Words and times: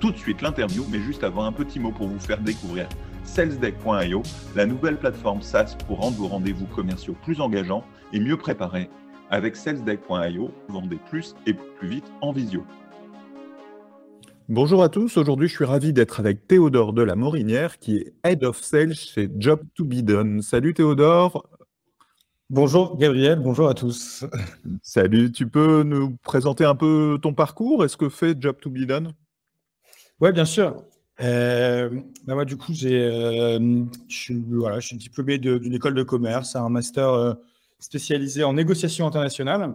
tout 0.00 0.10
de 0.10 0.16
suite 0.16 0.40
l'interview, 0.40 0.84
mais 0.90 0.98
juste 0.98 1.22
avant 1.22 1.44
un 1.44 1.52
petit 1.52 1.78
mot 1.78 1.92
pour 1.92 2.08
vous 2.08 2.18
faire 2.18 2.40
découvrir 2.40 2.88
salesdeck.io, 3.22 4.22
la 4.56 4.66
nouvelle 4.66 4.96
plateforme 4.96 5.42
SaaS 5.42 5.76
pour 5.86 5.98
rendre 5.98 6.16
vos 6.16 6.26
rendez-vous 6.26 6.66
commerciaux 6.66 7.14
plus 7.22 7.40
engageants 7.40 7.84
et 8.12 8.18
mieux 8.18 8.38
préparés. 8.38 8.88
Avec 9.30 9.54
salesdeck.io, 9.54 10.50
vendez 10.68 10.98
plus 11.08 11.36
et 11.46 11.54
plus 11.54 11.88
vite 11.88 12.10
en 12.22 12.32
visio. 12.32 12.64
Bonjour 14.48 14.82
à 14.82 14.88
tous, 14.88 15.16
aujourd'hui 15.16 15.46
je 15.46 15.54
suis 15.54 15.64
ravi 15.64 15.92
d'être 15.92 16.18
avec 16.18 16.48
Théodore 16.48 16.92
de 16.92 17.02
la 17.02 17.14
Morinière 17.14 17.78
qui 17.78 17.98
est 17.98 18.14
Head 18.24 18.42
of 18.42 18.60
Sales 18.60 18.94
chez 18.94 19.30
Job 19.36 19.60
to 19.74 19.84
Be 19.84 20.00
Done. 20.00 20.42
Salut 20.42 20.74
Théodore. 20.74 21.46
Bonjour 22.48 22.96
Gabriel, 22.96 23.38
bonjour 23.38 23.68
à 23.68 23.74
tous. 23.74 24.24
Salut, 24.82 25.30
tu 25.30 25.46
peux 25.46 25.84
nous 25.84 26.16
présenter 26.24 26.64
un 26.64 26.74
peu 26.74 27.18
ton 27.22 27.32
parcours 27.32 27.84
Est-ce 27.84 27.96
que 27.96 28.08
fait 28.08 28.36
Job 28.40 28.56
to 28.60 28.70
Be 28.70 28.86
Done? 28.86 29.12
Oui, 30.20 30.32
bien 30.32 30.44
sûr. 30.44 30.84
Euh, 31.22 32.00
bah 32.24 32.44
du 32.44 32.56
coup, 32.56 32.72
euh, 32.84 33.84
je, 34.08 34.32
voilà, 34.48 34.80
je 34.80 34.86
suis 34.86 34.96
diplômé 34.96 35.38
d'une 35.38 35.74
école 35.74 35.94
de 35.94 36.02
commerce, 36.02 36.56
un 36.56 36.68
master 36.70 37.08
euh, 37.08 37.34
spécialisé 37.78 38.42
en 38.44 38.54
négociation 38.54 39.06
internationale. 39.06 39.74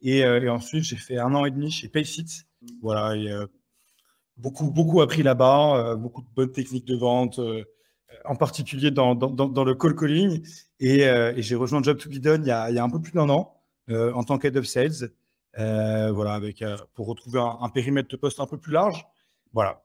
Et, 0.00 0.24
ensuite, 0.48 0.84
j'ai 0.84 0.96
fait 0.96 1.18
un 1.18 1.34
an 1.34 1.44
et 1.44 1.50
demi 1.50 1.70
chez 1.70 1.88
Payfit. 1.88 2.44
Voilà, 2.82 3.14
beaucoup, 4.36 4.70
beaucoup 4.70 5.00
appris 5.00 5.24
là-bas, 5.24 5.96
beaucoup 5.96 6.22
de 6.22 6.28
bonnes 6.36 6.52
techniques 6.52 6.84
de 6.84 6.94
vente, 6.94 7.40
en 8.24 8.36
particulier 8.36 8.92
dans, 8.92 9.16
dans, 9.16 9.64
le 9.64 9.74
call 9.74 9.96
calling. 9.96 10.46
Et, 10.78 11.04
j'ai 11.38 11.56
rejoint 11.56 11.82
Job 11.82 11.98
to 11.98 12.08
Be 12.08 12.18
Done 12.18 12.42
il 12.44 12.48
y 12.48 12.50
a, 12.52 12.84
un 12.84 12.90
peu 12.90 13.00
plus 13.00 13.12
d'un 13.12 13.28
an 13.28 13.60
en 13.90 14.22
tant 14.22 14.38
qu'head 14.38 14.56
of 14.56 14.66
sales. 14.66 15.10
voilà, 15.56 16.34
avec, 16.34 16.62
pour 16.94 17.08
retrouver 17.08 17.40
un 17.40 17.68
périmètre 17.70 18.08
de 18.08 18.16
poste 18.16 18.38
un 18.38 18.46
peu 18.46 18.56
plus 18.56 18.72
large. 18.72 19.04
Voilà. 19.52 19.82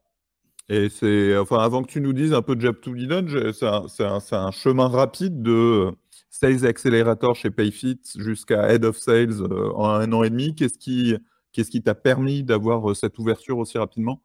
Et 0.70 0.90
c'est, 0.90 1.38
enfin, 1.38 1.60
avant 1.60 1.84
que 1.84 1.92
tu 1.92 2.00
nous 2.00 2.14
dises 2.14 2.34
un 2.34 2.42
peu 2.42 2.56
de 2.56 2.62
Job 2.62 2.80
to 2.82 2.94
be 2.94 3.06
done, 3.06 3.28
c'est 3.54 4.36
un, 4.36 4.52
chemin 4.52 4.88
rapide 4.88 5.42
de 5.42 5.92
Sales 6.30 6.66
Accelerator 6.66 7.36
chez 7.36 7.52
Payfit 7.52 8.00
jusqu'à 8.18 8.72
Head 8.72 8.86
of 8.86 8.98
Sales 8.98 9.42
euh, 9.42 9.72
en 9.76 9.90
un 9.90 10.12
an 10.14 10.24
et 10.24 10.30
demi. 10.30 10.56
Qu'est-ce 10.56 10.78
qui, 10.78 11.16
qu'est-ce 11.52 11.70
qui 11.70 11.82
t'a 11.82 11.96
permis 11.96 12.44
d'avoir 12.44 12.90
euh, 12.90 12.94
cette 12.94 13.20
ouverture 13.20 13.58
aussi 13.58 13.78
rapidement? 13.78 14.22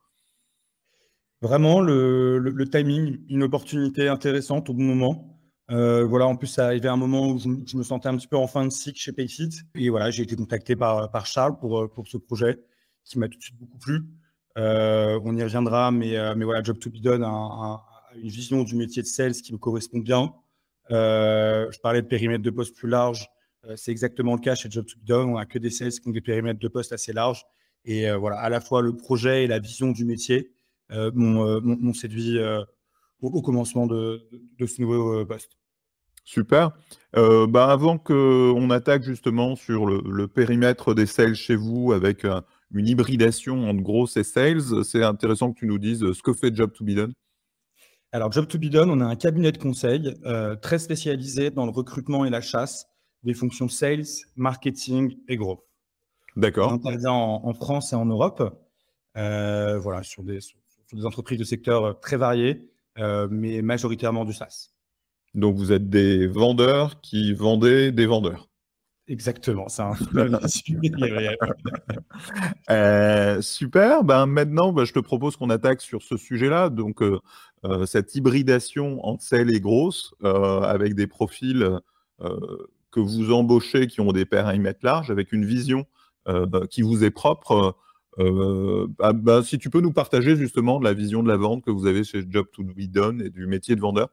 Vraiment, 1.42 1.80
le, 1.80 2.64
timing, 2.70 3.18
une 3.28 3.42
opportunité 3.42 4.08
intéressante 4.08 4.70
au 4.70 4.74
bon 4.74 4.84
moment. 4.84 5.40
Euh, 5.70 6.04
voilà, 6.04 6.26
en 6.26 6.36
plus, 6.36 6.46
ça 6.46 6.66
arrivait 6.66 6.88
à 6.88 6.92
un 6.92 6.96
moment 6.96 7.28
où 7.30 7.38
je, 7.38 7.76
me 7.76 7.82
sentais 7.82 8.08
un 8.08 8.16
petit 8.16 8.26
peu 8.26 8.36
en 8.36 8.46
fin 8.46 8.64
de 8.64 8.70
cycle 8.70 8.98
chez 8.98 9.12
Payfit. 9.12 9.50
Et 9.74 9.90
voilà, 9.90 10.10
j'ai 10.10 10.22
été 10.22 10.34
contacté 10.34 10.76
par, 10.76 11.10
par 11.10 11.26
Charles 11.26 11.58
pour, 11.58 11.90
pour 11.90 12.08
ce 12.08 12.16
projet 12.16 12.58
qui 13.04 13.18
m'a 13.18 13.28
tout 13.28 13.38
de 13.38 13.42
suite 13.42 13.58
beaucoup 13.58 13.78
plu. 13.78 14.04
Euh, 14.56 15.20
on 15.24 15.36
y 15.36 15.42
reviendra, 15.42 15.90
mais, 15.90 16.16
euh, 16.16 16.34
mais 16.36 16.44
voilà, 16.44 16.62
Job 16.62 16.78
to 16.78 16.90
be 16.90 17.06
a, 17.06 17.84
une 18.16 18.28
vision 18.28 18.64
du 18.64 18.74
métier 18.74 19.02
de 19.02 19.06
sales 19.06 19.34
qui 19.34 19.52
me 19.52 19.58
correspond 19.58 19.98
bien. 19.98 20.32
Euh, 20.90 21.70
je 21.70 21.78
parlais 21.80 22.02
de 22.02 22.06
périmètre 22.06 22.42
de 22.42 22.50
poste 22.50 22.74
plus 22.74 22.88
large. 22.88 23.28
c'est 23.76 23.90
exactement 23.90 24.34
le 24.34 24.40
cas 24.40 24.54
chez 24.54 24.70
Job 24.70 24.86
to 24.86 24.96
be. 25.04 25.12
On 25.12 25.36
n'a 25.36 25.46
que 25.46 25.58
des 25.58 25.70
sales 25.70 25.92
qui 25.92 26.08
ont 26.08 26.12
des 26.12 26.20
périmètres 26.20 26.58
de 26.58 26.68
poste 26.68 26.92
assez 26.92 27.12
larges. 27.12 27.44
Et 27.84 28.10
voilà, 28.12 28.38
à 28.38 28.48
la 28.48 28.60
fois 28.60 28.82
le 28.82 28.96
projet 28.96 29.44
et 29.44 29.46
la 29.46 29.58
vision 29.58 29.90
du 29.92 30.04
métier 30.04 30.50
m'ont 30.90 31.92
séduit 31.92 32.38
au, 33.20 33.42
commencement 33.42 33.86
de, 33.86 34.26
ce 34.58 34.80
nouveau 34.80 35.24
poste. 35.26 35.52
Super. 36.24 36.72
bah 37.14 37.70
avant 37.70 37.98
qu'on 37.98 38.70
attaque 38.70 39.02
justement 39.02 39.54
sur 39.54 39.86
le, 39.86 40.26
périmètre 40.28 40.94
des 40.94 41.06
sales 41.06 41.34
chez 41.34 41.56
vous 41.56 41.92
avec 41.92 42.24
une 42.72 42.88
hybridation 42.88 43.68
entre 43.68 43.82
grosses 43.82 44.16
et 44.16 44.24
sales. 44.24 44.84
C'est 44.84 45.02
intéressant 45.02 45.52
que 45.52 45.58
tu 45.58 45.66
nous 45.66 45.78
dises 45.78 46.12
ce 46.12 46.22
que 46.22 46.32
fait 46.32 46.54
Job 46.54 46.72
to 46.72 46.84
be 46.84 46.90
done. 46.90 47.12
Alors, 48.10 48.32
Job 48.32 48.46
to 48.48 48.58
be 48.58 48.70
done, 48.70 48.90
on 48.90 49.00
a 49.00 49.04
un 49.04 49.16
cabinet 49.16 49.52
de 49.52 49.58
conseil 49.58 50.14
euh, 50.24 50.56
très 50.56 50.78
spécialisé 50.78 51.50
dans 51.50 51.66
le 51.66 51.70
recrutement 51.70 52.24
et 52.24 52.30
la 52.30 52.40
chasse 52.40 52.86
des 53.22 53.34
fonctions 53.34 53.68
sales, 53.68 54.04
marketing 54.36 55.18
et 55.28 55.36
growth. 55.36 55.60
D'accord. 56.36 56.70
On 56.70 56.76
intervient 56.76 57.12
en, 57.12 57.52
France 57.52 57.92
et 57.92 57.96
en 57.96 58.06
Europe, 58.06 58.58
euh, 59.16 59.78
voilà, 59.78 60.02
sur 60.02 60.22
des, 60.22 60.38
des, 60.92 61.04
entreprises 61.04 61.38
de 61.38 61.44
secteurs 61.44 62.00
très 62.00 62.16
variés, 62.16 62.70
euh, 62.98 63.28
mais 63.30 63.60
majoritairement 63.60 64.24
du 64.24 64.32
SaaS. 64.32 64.70
Donc, 65.34 65.56
vous 65.56 65.72
êtes 65.72 65.90
des 65.90 66.26
vendeurs 66.26 67.02
qui 67.02 67.34
vendaient 67.34 67.92
des 67.92 68.06
vendeurs. 68.06 68.47
Exactement, 69.08 69.68
c'est 69.68 69.82
un 69.82 69.92
euh, 72.70 73.40
super. 73.40 74.04
Ben 74.04 74.26
maintenant, 74.26 74.72
ben, 74.72 74.84
je 74.84 74.92
te 74.92 74.98
propose 74.98 75.36
qu'on 75.36 75.48
attaque 75.48 75.80
sur 75.80 76.02
ce 76.02 76.18
sujet-là. 76.18 76.68
Donc, 76.68 77.02
euh, 77.02 77.18
euh, 77.64 77.86
cette 77.86 78.14
hybridation 78.14 79.04
entre 79.06 79.24
celles 79.24 79.50
et 79.50 79.60
grosses, 79.60 80.14
avec 80.22 80.94
des 80.94 81.06
profils 81.06 81.80
que 82.90 83.00
vous 83.00 83.32
embauchez 83.32 83.86
qui 83.86 84.00
ont 84.00 84.12
des 84.12 84.26
périmètres 84.26 84.80
larges, 84.82 85.10
avec 85.10 85.32
une 85.32 85.44
vision 85.44 85.86
qui 86.70 86.82
vous 86.82 87.02
est 87.02 87.10
propre. 87.10 87.76
Ah, 88.18 89.12
ben, 89.14 89.42
si 89.42 89.58
tu 89.58 89.70
peux 89.70 89.80
nous 89.80 89.92
partager 89.92 90.36
justement 90.36 90.78
de 90.78 90.84
la 90.84 90.92
vision 90.92 91.22
de 91.22 91.28
la 91.28 91.36
vente 91.36 91.64
que 91.64 91.70
vous 91.70 91.86
avez 91.86 92.04
chez 92.04 92.24
Job 92.28 92.46
to 92.52 92.62
Be 92.62 92.82
Done 92.82 93.22
et 93.22 93.30
du 93.30 93.46
métier 93.46 93.74
de 93.74 93.80
vendeur. 93.80 94.10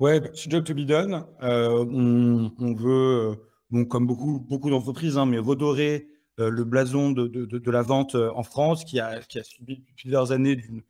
Ouais, 0.00 0.20
chez 0.34 0.50
Job 0.50 0.64
to 0.64 0.74
Be 0.74 0.80
Done, 0.80 1.24
on, 1.40 2.74
veut 2.74 3.36
donc 3.70 3.88
comme 3.88 4.06
beaucoup, 4.06 4.40
beaucoup 4.40 4.70
d'entreprises, 4.70 5.18
hein, 5.18 5.26
mais 5.26 5.38
redorer 5.38 6.08
euh, 6.40 6.50
le 6.50 6.64
blason 6.64 7.10
de, 7.10 7.26
de, 7.26 7.70
la 7.70 7.82
vente 7.82 8.14
euh, 8.14 8.30
en 8.34 8.42
France, 8.44 8.84
qui 8.84 9.00
a, 9.00 9.20
qui 9.20 9.38
a 9.38 9.44
subi 9.44 9.82
plusieurs 9.96 10.30
années 10.30 10.54
d'une 10.54 10.82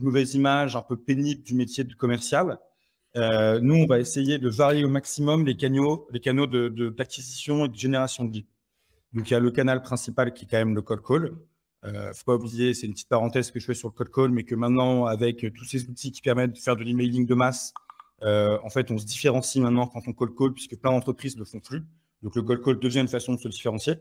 mauvaise 0.00 0.34
image 0.34 0.76
un 0.76 0.82
peu 0.82 0.96
pénible 0.96 1.42
du 1.42 1.54
métier 1.54 1.84
de 1.84 1.94
commercial. 1.94 2.58
Euh, 3.16 3.60
nous, 3.60 3.74
on 3.76 3.86
va 3.86 4.00
essayer 4.00 4.38
de 4.38 4.48
varier 4.48 4.84
au 4.84 4.88
maximum 4.88 5.44
les 5.46 5.56
canaux, 5.56 6.08
les 6.10 6.20
canaux 6.20 6.46
d'acquisition 6.46 7.66
et 7.66 7.68
de 7.68 7.76
génération 7.76 8.24
de 8.24 8.32
leads. 8.32 8.48
Donc, 9.12 9.30
il 9.30 9.34
y 9.34 9.36
a 9.36 9.40
le 9.40 9.50
canal 9.50 9.82
principal 9.82 10.32
qui 10.32 10.46
est 10.46 10.48
quand 10.48 10.56
même 10.56 10.74
le 10.74 10.82
cold 10.82 11.02
call. 11.02 11.32
Il 11.86 11.92
ne 11.92 12.12
faut 12.14 12.24
pas 12.24 12.34
oublier, 12.36 12.72
c'est 12.72 12.86
une 12.86 12.94
petite 12.94 13.10
parenthèse 13.10 13.50
que 13.50 13.60
je 13.60 13.66
fais 13.66 13.74
sur 13.74 13.88
le 13.88 13.92
cold 13.92 14.10
call, 14.10 14.30
mais 14.30 14.42
que 14.42 14.54
maintenant, 14.54 15.04
avec 15.04 15.46
tous 15.54 15.64
ces 15.64 15.86
outils 15.88 16.10
qui 16.12 16.22
permettent 16.22 16.54
de 16.54 16.58
faire 16.58 16.76
de 16.76 16.82
l'emailing 16.82 17.26
de 17.26 17.34
masse, 17.34 17.74
en 18.22 18.70
fait, 18.70 18.90
on 18.90 18.96
se 18.98 19.04
différencie 19.04 19.62
maintenant 19.62 19.86
quand 19.86 20.00
on 20.08 20.12
cold 20.14 20.34
call, 20.34 20.52
puisque 20.54 20.76
plein 20.76 20.90
d'entreprises 20.90 21.36
ne 21.36 21.40
le 21.40 21.44
font 21.44 21.60
plus. 21.60 21.84
Donc 22.24 22.34
le 22.34 22.42
cold 22.42 22.64
call 22.64 22.80
devient 22.80 23.00
une 23.00 23.08
façon 23.08 23.34
de 23.34 23.38
se 23.38 23.48
différencier. 23.48 23.94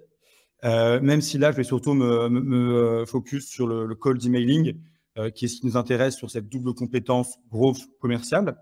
Euh, 0.63 0.99
même 1.01 1.21
si 1.21 1.37
là, 1.37 1.51
je 1.51 1.57
vais 1.57 1.63
surtout 1.63 1.93
me, 1.93 2.29
me, 2.29 3.05
focus 3.05 3.47
sur 3.47 3.67
le, 3.67 3.85
le 3.85 3.95
cold 3.95 4.25
emailing, 4.25 4.79
euh, 5.17 5.29
qui 5.29 5.45
est 5.45 5.47
ce 5.49 5.59
qui 5.59 5.67
nous 5.67 5.77
intéresse 5.77 6.15
sur 6.15 6.31
cette 6.31 6.47
double 6.49 6.73
compétence 6.73 7.37
growth 7.51 7.81
commerciale. 7.99 8.55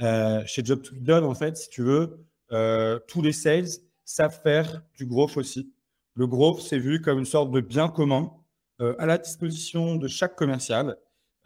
Euh, 0.00 0.42
chez 0.46 0.64
Job 0.64 0.82
en 1.10 1.34
fait, 1.34 1.56
si 1.56 1.68
tu 1.68 1.82
veux, 1.82 2.26
euh, 2.52 2.98
tous 3.06 3.22
les 3.22 3.32
sales 3.32 3.68
savent 4.04 4.40
faire 4.42 4.82
du 4.96 5.06
growth 5.06 5.36
aussi. 5.36 5.72
Le 6.14 6.26
growth, 6.26 6.60
c'est 6.60 6.78
vu 6.78 7.00
comme 7.00 7.18
une 7.18 7.24
sorte 7.24 7.50
de 7.50 7.60
bien 7.60 7.88
commun 7.88 8.32
euh, 8.80 8.94
à 8.98 9.06
la 9.06 9.18
disposition 9.18 9.96
de 9.96 10.08
chaque 10.08 10.36
commercial. 10.36 10.96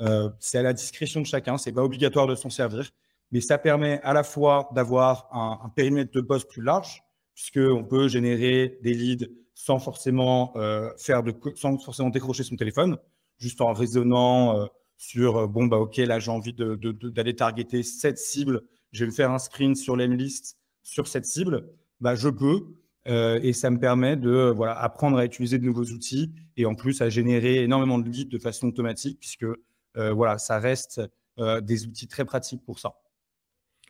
Euh, 0.00 0.30
c'est 0.38 0.58
à 0.58 0.62
la 0.62 0.72
discrétion 0.72 1.20
de 1.20 1.26
chacun, 1.26 1.58
c'est 1.58 1.72
pas 1.72 1.82
obligatoire 1.82 2.26
de 2.26 2.34
s'en 2.34 2.50
servir, 2.50 2.90
mais 3.32 3.40
ça 3.40 3.58
permet 3.58 4.00
à 4.02 4.12
la 4.12 4.22
fois 4.22 4.70
d'avoir 4.74 5.28
un, 5.32 5.58
un 5.64 5.68
périmètre 5.70 6.12
de 6.12 6.20
poste 6.20 6.48
plus 6.48 6.62
large, 6.62 7.02
puisqu'on 7.38 7.84
peut 7.84 8.08
générer 8.08 8.80
des 8.82 8.92
leads 8.94 9.28
sans 9.54 9.78
forcément 9.78 10.52
euh, 10.56 10.90
faire 10.98 11.22
de, 11.22 11.32
sans 11.54 11.78
forcément 11.78 12.10
décrocher 12.10 12.42
son 12.42 12.56
téléphone, 12.56 12.98
juste 13.38 13.60
en 13.60 13.72
raisonnant 13.72 14.58
euh, 14.58 14.66
sur 14.96 15.36
euh, 15.36 15.46
bon 15.46 15.66
bah 15.66 15.76
ok 15.76 15.98
là 15.98 16.18
j'ai 16.18 16.32
envie 16.32 16.52
d'aller 16.52 17.36
targeter 17.36 17.84
cette 17.84 18.18
cible, 18.18 18.62
je 18.90 19.04
vais 19.04 19.06
me 19.06 19.14
faire 19.14 19.30
un 19.30 19.38
screen 19.38 19.76
sur 19.76 19.94
l'M-list 19.94 20.58
sur 20.82 21.06
cette 21.06 21.26
cible, 21.26 21.68
bah 22.00 22.16
je 22.16 22.28
peux 22.28 22.74
et 23.06 23.54
ça 23.54 23.70
me 23.70 23.78
permet 23.78 24.16
de 24.16 24.52
voilà 24.54 24.78
apprendre 24.78 25.16
à 25.16 25.24
utiliser 25.24 25.58
de 25.58 25.64
nouveaux 25.64 25.84
outils 25.84 26.30
et 26.58 26.66
en 26.66 26.74
plus 26.74 27.00
à 27.00 27.08
générer 27.08 27.62
énormément 27.62 27.98
de 27.98 28.06
leads 28.06 28.28
de 28.28 28.38
façon 28.38 28.66
automatique 28.66 29.18
puisque 29.18 29.46
voilà 29.94 30.36
ça 30.36 30.58
reste 30.58 31.00
des 31.62 31.86
outils 31.86 32.06
très 32.06 32.26
pratiques 32.26 32.62
pour 32.66 32.78
ça. 32.78 32.96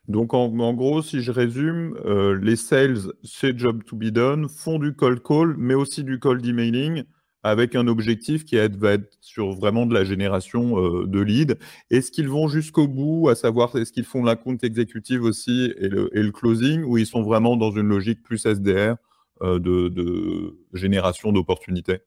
Donc, 0.08 0.32
en, 0.32 0.72
gros, 0.72 1.02
si 1.02 1.20
je 1.20 1.30
résume, 1.30 1.98
euh, 2.06 2.38
les 2.40 2.56
sales, 2.56 3.12
c'est 3.22 3.58
job 3.58 3.84
to 3.84 3.94
be 3.94 4.04
done, 4.04 4.48
font 4.48 4.78
du 4.78 4.94
cold 4.94 5.22
call, 5.22 5.54
mais 5.58 5.74
aussi 5.74 6.02
du 6.02 6.18
cold 6.18 6.44
emailing, 6.46 7.04
avec 7.42 7.74
un 7.74 7.86
objectif 7.86 8.46
qui 8.46 8.56
va 8.56 8.92
être 8.92 9.18
sur 9.20 9.52
vraiment 9.52 9.84
de 9.84 9.92
la 9.92 10.04
génération 10.04 10.82
euh, 10.82 11.06
de 11.06 11.20
leads. 11.20 11.56
Est-ce 11.90 12.10
qu'ils 12.10 12.28
vont 12.28 12.48
jusqu'au 12.48 12.88
bout, 12.88 13.28
à 13.28 13.34
savoir 13.34 13.76
est-ce 13.76 13.92
qu'ils 13.92 14.06
font 14.06 14.24
la 14.24 14.34
compte 14.34 14.64
exécutive 14.64 15.22
aussi 15.22 15.74
et 15.76 15.88
le, 15.88 16.30
closing, 16.30 16.84
ou 16.84 16.96
ils 16.96 17.06
sont 17.06 17.22
vraiment 17.22 17.56
dans 17.56 17.70
une 17.70 17.88
logique 17.88 18.22
plus 18.22 18.46
SDR 18.46 18.96
euh, 19.42 19.58
de, 19.58 20.58
génération 20.72 21.32
d'opportunités? 21.32 21.98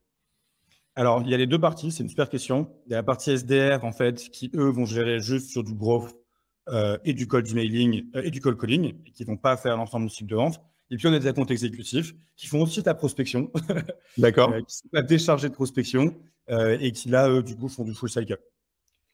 Alors, 0.95 1.21
il 1.23 1.29
y 1.29 1.35
a 1.35 1.37
les 1.37 1.47
deux 1.47 1.59
parties, 1.59 1.91
c'est 1.91 2.01
une 2.01 2.09
super 2.09 2.29
question. 2.29 2.67
Il 2.87 2.91
y 2.91 2.93
a 2.95 2.97
la 2.97 3.03
partie 3.03 3.29
SDR, 3.37 3.85
en 3.85 3.91
fait, 3.91 4.29
qui, 4.31 4.51
eux, 4.55 4.69
vont 4.69 4.85
gérer 4.85 5.19
juste 5.19 5.51
sur 5.51 5.63
du 5.63 5.75
growth 5.75 6.15
euh, 6.69 6.97
et 7.05 7.13
du 7.13 7.27
cold 7.27 7.49
emailing 7.49 8.05
et 8.15 8.31
du 8.31 8.41
cold 8.41 8.59
calling, 8.59 8.93
et 9.05 9.11
qui 9.11 9.23
ne 9.23 9.27
vont 9.27 9.37
pas 9.37 9.57
faire 9.57 9.77
l'ensemble 9.77 10.07
du 10.07 10.13
cycle 10.13 10.29
de 10.29 10.35
vente. 10.35 10.61
Et 10.91 10.97
puis, 10.97 11.07
on 11.07 11.13
a 11.13 11.19
des 11.19 11.33
comptes 11.33 11.51
exécutifs 11.51 12.13
qui 12.35 12.47
font 12.47 12.61
aussi 12.61 12.83
ta 12.83 12.93
prospection. 12.93 13.49
D'accord. 14.17 14.53
qui 14.67 14.75
sont 14.75 14.89
pas 14.89 15.01
déchargés 15.01 15.47
de 15.47 15.53
prospection 15.53 16.13
euh, 16.49 16.77
et 16.81 16.91
qui, 16.91 17.07
là, 17.07 17.41
du 17.41 17.55
coup, 17.55 17.69
font 17.69 17.85
du 17.85 17.93
full 17.93 18.09
cycle. 18.09 18.37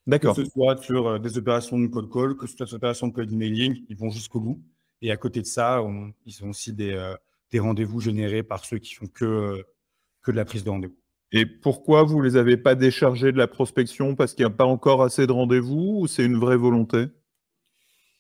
D'accord. 0.07 0.35
Que 0.35 0.43
ce 0.43 0.49
soit 0.49 0.81
sur 0.81 1.07
euh, 1.07 1.19
des 1.19 1.37
opérations 1.37 1.77
de 1.77 1.85
cold 1.87 2.09
call, 2.11 2.35
que 2.35 2.47
ce 2.47 2.55
soit 2.55 2.65
des 2.65 2.73
opérations 2.73 3.07
de 3.07 3.13
cold 3.13 3.31
emailing, 3.31 3.83
ils 3.89 3.97
vont 3.97 4.09
jusqu'au 4.09 4.39
bout. 4.39 4.63
Et 5.01 5.11
à 5.11 5.17
côté 5.17 5.41
de 5.41 5.45
ça, 5.45 5.83
ils 6.25 6.43
ont 6.43 6.49
aussi 6.49 6.73
des, 6.73 6.93
euh, 6.93 7.13
des 7.51 7.59
rendez-vous 7.59 7.99
générés 7.99 8.41
par 8.41 8.65
ceux 8.65 8.79
qui 8.79 8.95
font 8.95 9.07
que, 9.07 9.63
que 10.23 10.31
de 10.31 10.35
la 10.35 10.45
prise 10.45 10.63
de 10.63 10.69
rendez-vous. 10.71 10.97
Et 11.33 11.45
pourquoi 11.45 12.03
vous 12.03 12.19
ne 12.19 12.23
les 12.23 12.37
avez 12.37 12.57
pas 12.57 12.73
déchargés 12.73 13.31
de 13.31 13.37
la 13.37 13.47
prospection? 13.47 14.15
Parce 14.15 14.33
qu'il 14.33 14.45
n'y 14.45 14.51
a 14.51 14.55
pas 14.55 14.65
encore 14.65 15.03
assez 15.03 15.27
de 15.27 15.31
rendez-vous 15.31 15.99
ou 15.99 16.07
c'est 16.07 16.25
une 16.25 16.37
vraie 16.37 16.57
volonté? 16.57 17.07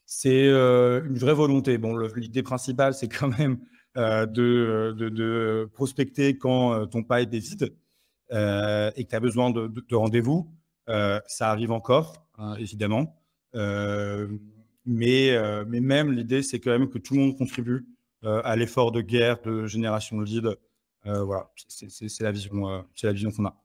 C'est 0.07 0.47
euh, 0.47 1.05
une 1.05 1.17
vraie 1.17 1.33
volonté. 1.33 1.77
Bon, 1.77 1.95
l'idée 2.15 2.41
principale, 2.41 2.93
c'est 2.93 3.09
quand 3.09 3.37
même 3.37 3.59
euh, 3.97 4.25
de, 4.25 4.95
de, 4.97 5.69
prospecter 5.73 6.37
quand 6.37 6.73
euh, 6.73 6.85
ton 6.85 7.03
pipe 7.03 7.33
est 7.33 7.39
vide 7.39 7.75
et 8.31 9.03
que 9.03 9.09
tu 9.09 9.15
as 9.15 9.19
besoin 9.19 9.51
de, 9.51 9.69
rendez-vous. 9.91 10.49
ça 10.87 11.51
arrive 11.51 11.71
encore, 11.71 12.25
hein, 12.37 12.55
évidemment. 12.55 13.21
mais, 14.85 15.37
même, 15.65 16.11
l'idée, 16.11 16.41
c'est 16.41 16.59
quand 16.59 16.71
même 16.71 16.89
que 16.89 16.97
tout 16.97 17.13
le 17.13 17.19
monde 17.21 17.37
contribue 17.37 17.85
à 18.23 18.55
l'effort 18.55 18.91
de 18.91 19.01
guerre, 19.01 19.41
de 19.41 19.65
génération 19.65 20.17
de 20.17 20.25
leads. 20.25 20.55
voilà, 21.05 21.49
c'est 21.67 22.21
la 22.21 22.31
vision, 22.31 22.85
c'est 22.95 23.07
la 23.07 23.13
vision 23.13 23.31
qu'on 23.31 23.45
a. 23.45 23.55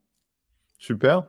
Super 0.78 1.24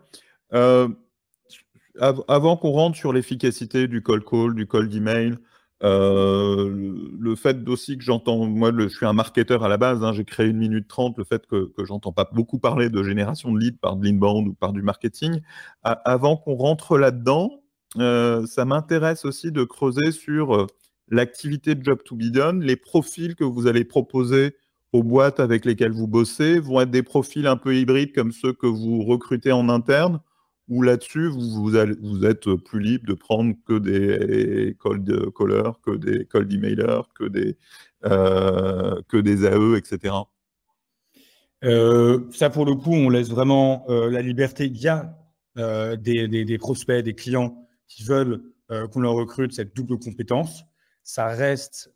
avant 1.99 2.57
qu'on 2.57 2.71
rentre 2.71 2.97
sur 2.97 3.13
l'efficacité 3.13 3.87
du 3.87 4.01
call 4.01 4.23
call, 4.23 4.55
du 4.55 4.67
call 4.67 4.89
d'email, 4.89 5.37
euh, 5.83 6.95
le 7.19 7.35
fait 7.35 7.67
aussi 7.67 7.97
que 7.97 8.03
j'entends, 8.03 8.45
moi 8.45 8.71
je 8.77 8.87
suis 8.87 9.05
un 9.05 9.13
marketeur 9.13 9.63
à 9.63 9.67
la 9.67 9.77
base, 9.77 10.03
hein, 10.03 10.13
j'ai 10.13 10.23
créé 10.23 10.47
une 10.47 10.57
minute 10.57 10.87
trente, 10.87 11.17
le 11.17 11.25
fait 11.25 11.45
que, 11.45 11.73
que 11.75 11.83
j'entends 11.83 12.13
pas 12.13 12.29
beaucoup 12.31 12.57
parler 12.57 12.89
de 12.89 13.03
génération 13.03 13.51
de 13.51 13.59
leads 13.59 13.79
par 13.81 13.97
de 13.97 14.05
l'inbound 14.05 14.47
ou 14.47 14.53
par 14.53 14.71
du 14.71 14.81
marketing, 14.81 15.41
avant 15.83 16.37
qu'on 16.37 16.55
rentre 16.55 16.97
là-dedans, 16.97 17.63
euh, 17.97 18.45
ça 18.47 18.63
m'intéresse 18.65 19.25
aussi 19.25 19.51
de 19.51 19.63
creuser 19.65 20.11
sur 20.11 20.55
euh, 20.55 20.67
l'activité 21.09 21.75
de 21.75 21.83
Job 21.83 21.99
to 22.03 22.15
be 22.15 22.31
done, 22.31 22.63
les 22.63 22.77
profils 22.77 23.35
que 23.35 23.43
vous 23.43 23.67
allez 23.67 23.83
proposer 23.83 24.55
aux 24.93 25.03
boîtes 25.03 25.39
avec 25.39 25.65
lesquelles 25.65 25.91
vous 25.91 26.07
bossez 26.07 26.59
vont 26.59 26.79
être 26.79 26.91
des 26.91 27.03
profils 27.03 27.45
un 27.45 27.57
peu 27.57 27.75
hybrides 27.75 28.13
comme 28.13 28.31
ceux 28.31 28.53
que 28.53 28.67
vous 28.67 29.03
recrutez 29.03 29.51
en 29.51 29.67
interne 29.67 30.21
ou 30.69 30.81
là-dessus, 30.81 31.27
vous, 31.27 31.75
êtes 31.75 32.55
plus 32.55 32.79
libre 32.79 33.05
de 33.05 33.13
prendre 33.13 33.53
que 33.65 33.77
des 33.79 34.75
cold 34.79 35.31
callers, 35.37 35.71
que 35.83 35.91
des 35.91 36.25
cold 36.25 36.51
emailers, 36.51 37.01
que 37.15 37.25
des, 37.25 37.57
euh, 38.05 39.01
que 39.07 39.17
des 39.17 39.45
AE, 39.45 39.77
etc. 39.77 40.15
Euh, 41.63 42.29
ça, 42.31 42.49
pour 42.49 42.65
le 42.65 42.75
coup, 42.75 42.93
on 42.93 43.09
laisse 43.09 43.29
vraiment 43.29 43.85
euh, 43.89 44.09
la 44.09 44.21
liberté. 44.21 44.65
Il 44.65 44.77
y 44.77 44.87
a 44.87 45.15
des, 45.97 46.57
prospects, 46.59 47.03
des 47.03 47.13
clients 47.13 47.67
qui 47.87 48.03
veulent 48.03 48.41
qu'on 48.91 49.01
leur 49.01 49.13
recrute 49.13 49.53
cette 49.53 49.75
double 49.75 49.99
compétence. 49.99 50.63
Ça 51.03 51.27
reste 51.27 51.93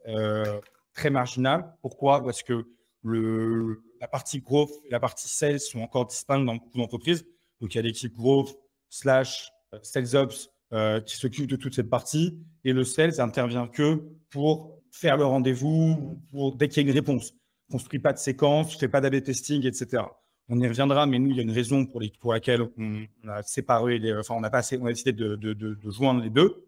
très 0.94 1.10
marginal. 1.10 1.74
Pourquoi? 1.82 2.24
Parce 2.24 2.44
que 2.44 2.66
la 3.04 4.08
partie 4.08 4.42
growth 4.42 4.72
et 4.86 4.92
la 4.92 5.00
partie 5.00 5.28
sales 5.28 5.60
sont 5.60 5.80
encore 5.80 6.06
distinctes 6.06 6.46
dans 6.46 6.56
beaucoup 6.56 6.78
d'entreprises. 6.78 7.26
Donc, 7.62 7.74
il 7.74 7.78
y 7.78 7.80
a 7.80 7.84
l'équipe 7.84 8.14
growth 8.16 8.56
slash 8.90 9.50
euh, 9.74 9.80
sales 9.82 10.16
ops 10.16 10.50
euh, 10.74 11.02
qui 11.02 11.16
s'occupe 11.16 11.48
de 11.48 11.56
toute 11.56 11.74
cette 11.74 11.90
partie 11.90 12.40
et 12.64 12.74
le 12.74 12.84
sales 12.84 13.20
intervient 13.20 13.68
que 13.68 14.04
pour 14.30 14.82
faire 14.92 15.18
le 15.18 15.26
rendez-vous, 15.26 16.22
pour 16.32 16.56
dès 16.56 16.68
qu'il 16.68 16.84
y 16.84 16.86
a 16.86 16.90
une 16.90 16.96
réponse. 16.96 17.34
On 17.70 17.74
construit 17.74 18.00
pas 18.00 18.14
de 18.14 18.18
séquence, 18.18 18.74
ne 18.74 18.80
fait 18.80 18.88
pas 18.88 19.02
d'AB 19.02 19.22
testing, 19.22 19.66
etc. 19.66 20.04
On 20.50 20.60
y 20.60 20.68
reviendra, 20.68 21.06
mais 21.06 21.20
nous, 21.20 21.32
il 21.32 21.36
y 21.36 21.40
a 21.40 21.44
une 21.44 21.52
raison 21.52 21.86
pour, 21.86 22.02
laquelle 22.32 22.62
on, 22.78 23.06
a 23.28 23.44
séparé, 23.44 24.00
les, 24.00 24.14
enfin, 24.14 24.36
on 24.38 24.44
a, 24.44 24.50
décidé 24.90 25.12
de, 25.12 25.78
joindre 25.90 26.22
les 26.22 26.30
deux. 26.30 26.66